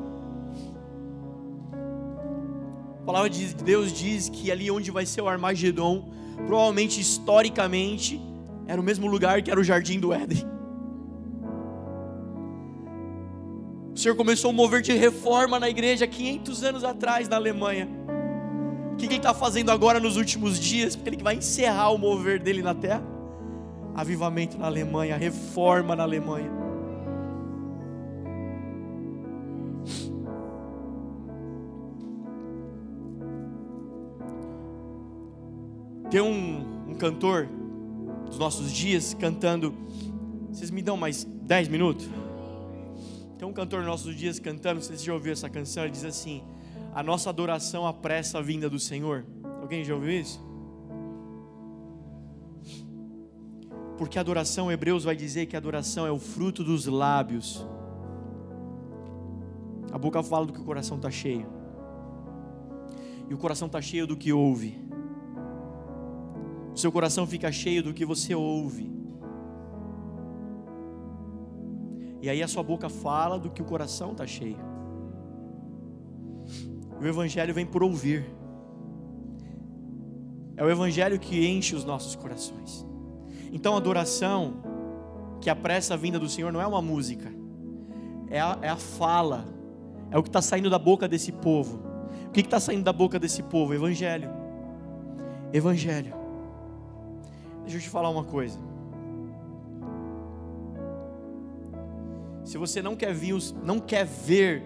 [3.01, 6.09] A palavra de Deus diz que ali onde vai ser o Armagedon,
[6.45, 8.19] provavelmente historicamente,
[8.67, 10.43] era o mesmo lugar que era o jardim do Éden.
[13.93, 18.04] O Senhor começou a mover de reforma na igreja 500 anos atrás na Alemanha.
[18.95, 20.95] O que ele está fazendo agora nos últimos dias?
[20.95, 23.03] Porque ele vai encerrar o mover dele na terra.
[23.93, 26.49] Avivamento na Alemanha, reforma na Alemanha.
[36.09, 37.49] Tem um, um cantor
[38.27, 39.75] dos nossos dias cantando.
[40.53, 42.07] Vocês me dão mais 10 minutos?
[43.37, 44.81] Tem um cantor dos nossos dias cantando.
[44.81, 45.83] Vocês já ouviram essa canção?
[45.83, 46.41] Ele diz assim:
[46.95, 49.25] a nossa adoração apressa a vinda do Senhor.
[49.61, 50.41] Alguém já ouviu isso?
[53.97, 57.67] Porque a adoração, Hebreus vai dizer que a adoração é o fruto dos lábios.
[59.91, 61.45] A boca fala do que o coração está cheio.
[63.29, 64.79] E o coração está cheio do que ouve.
[66.73, 68.89] O seu coração fica cheio do que você ouve.
[72.21, 74.74] E aí a sua boca fala do que o coração está cheio.
[76.99, 78.25] O Evangelho vem por ouvir.
[80.57, 82.85] É o Evangelho que enche os nossos corações.
[83.51, 84.53] Então a adoração
[85.41, 87.31] que apressa a vinda do Senhor não é uma música,
[88.29, 89.45] é a, é a fala,
[90.09, 91.83] é o que está saindo da boca desse povo.
[92.27, 93.73] O que está saindo da boca desse povo?
[93.73, 94.29] Evangelho.
[95.53, 96.13] Evangelho.
[97.61, 98.59] Deixa eu te falar uma coisa.
[102.43, 104.63] Se você não quer, vir, não quer ver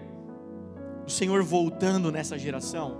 [1.10, 2.96] o Senhor voltando nessa geração,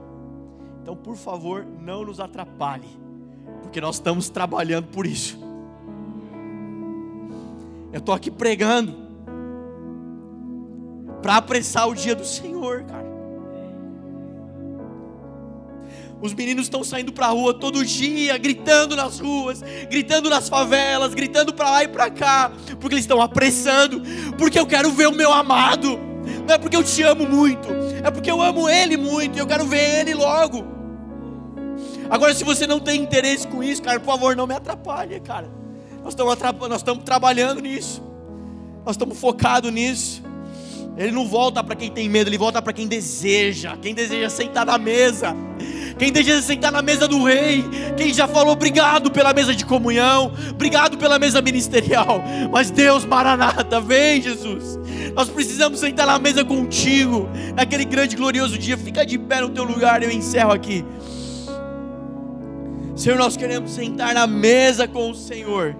[0.82, 2.88] então por favor não nos atrapalhe,
[3.62, 5.38] porque nós estamos trabalhando por isso.
[7.92, 8.96] Eu estou aqui pregando
[11.22, 13.08] para apressar o dia do Senhor, cara.
[16.20, 21.14] Os meninos estão saindo para a rua todo dia, gritando nas ruas, gritando nas favelas,
[21.14, 22.50] gritando para lá e para cá,
[22.80, 24.02] porque eles estão apressando,
[24.36, 26.09] porque eu quero ver o meu amado.
[26.46, 27.68] Não é porque eu te amo muito,
[28.02, 30.64] é porque eu amo Ele muito e eu quero ver Ele logo.
[32.08, 35.48] Agora, se você não tem interesse com isso, cara, por favor, não me atrapalhe, cara.
[36.02, 36.36] Nós estamos,
[36.68, 38.02] nós trabalhando nisso,
[38.84, 40.22] nós estamos focados nisso.
[40.96, 44.66] Ele não volta para quem tem medo, ele volta para quem deseja, quem deseja sentar
[44.66, 45.34] na mesa,
[46.00, 47.62] quem deseja sentar na mesa do rei,
[47.94, 52.24] quem já falou obrigado pela mesa de comunhão, obrigado pela mesa ministerial.
[52.50, 54.78] Mas Deus, Maranata, vem, Jesus.
[55.14, 58.78] Nós precisamos sentar na mesa contigo, naquele grande glorioso dia.
[58.78, 60.82] Fica de pé no teu lugar, eu encerro aqui.
[62.96, 65.76] Senhor, nós queremos sentar na mesa com o Senhor.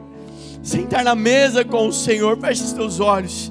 [0.63, 2.39] Sentar na mesa com o Senhor.
[2.39, 3.51] Feche os teus olhos.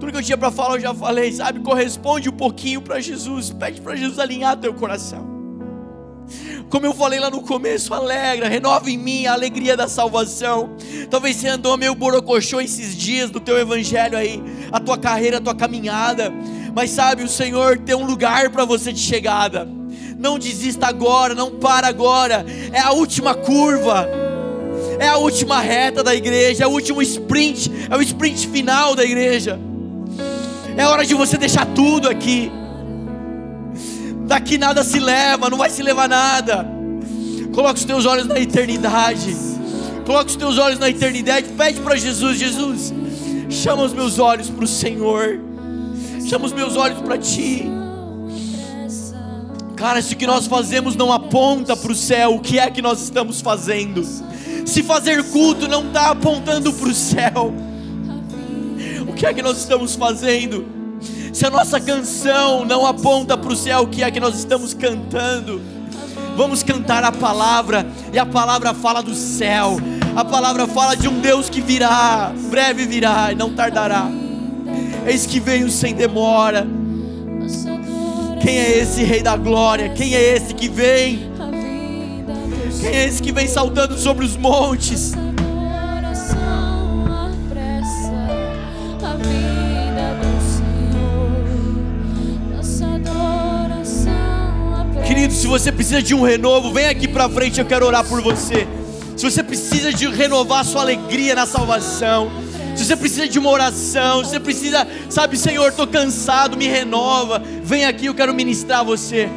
[0.00, 1.60] Tudo que eu tinha para falar eu já falei, sabe?
[1.60, 3.50] Corresponde um pouquinho para Jesus.
[3.50, 5.35] Pede para Jesus alinhar teu coração.
[6.68, 10.70] Como eu falei lá no começo, alegra, renova em mim a alegria da salvação.
[11.08, 14.42] Talvez você andou meio borocochô esses dias do teu evangelho aí,
[14.72, 16.32] a tua carreira, a tua caminhada.
[16.74, 19.66] Mas sabe, o Senhor tem um lugar para você de chegada.
[20.18, 22.44] Não desista agora, não para agora.
[22.72, 24.08] É a última curva.
[24.98, 29.04] É a última reta da igreja, é o último sprint, é o sprint final da
[29.04, 29.58] igreja.
[30.76, 32.50] É hora de você deixar tudo aqui.
[34.26, 36.66] Daqui nada se leva, não vai se levar nada.
[37.54, 39.34] Coloque os teus olhos na eternidade.
[40.04, 41.48] Coloque os teus olhos na eternidade.
[41.56, 42.92] Pede para Jesus: Jesus,
[43.48, 45.40] chama os meus olhos para o Senhor.
[46.28, 47.64] Chama os meus olhos para Ti.
[49.76, 52.82] Cara, se o que nós fazemos não aponta para o céu, o que é que
[52.82, 54.02] nós estamos fazendo?
[54.64, 57.54] Se fazer culto não está apontando para o céu,
[59.16, 60.75] que é que nós estamos fazendo?
[61.36, 65.60] Se a nossa canção não aponta para o céu, que é que nós estamos cantando?
[66.34, 69.76] Vamos cantar a palavra, e a palavra fala do céu,
[70.16, 74.10] a palavra fala de um Deus que virá, breve virá e não tardará.
[75.06, 76.66] Eis que veio sem demora.
[78.40, 79.90] Quem é esse Rei da Glória?
[79.90, 81.30] Quem é esse que vem?
[82.80, 85.12] Quem é esse que vem saltando sobre os montes?
[95.06, 98.20] Querido, se você precisa de um renovo, vem aqui para frente, eu quero orar por
[98.20, 98.66] você.
[99.16, 102.28] Se você precisa de renovar sua alegria na salvação,
[102.74, 107.40] se você precisa de uma oração, se você precisa, sabe, Senhor, estou cansado, me renova.
[107.62, 109.28] Vem aqui, eu quero ministrar você.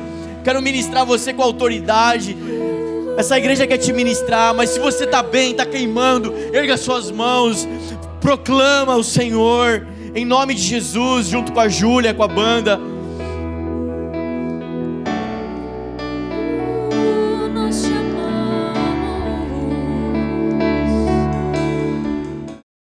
[0.43, 2.35] Quero ministrar você com autoridade.
[3.15, 7.67] Essa igreja quer te ministrar, mas se você está bem, está queimando, erga suas mãos,
[8.19, 12.81] proclama o Senhor, em nome de Jesus, junto com a Júlia, com a banda.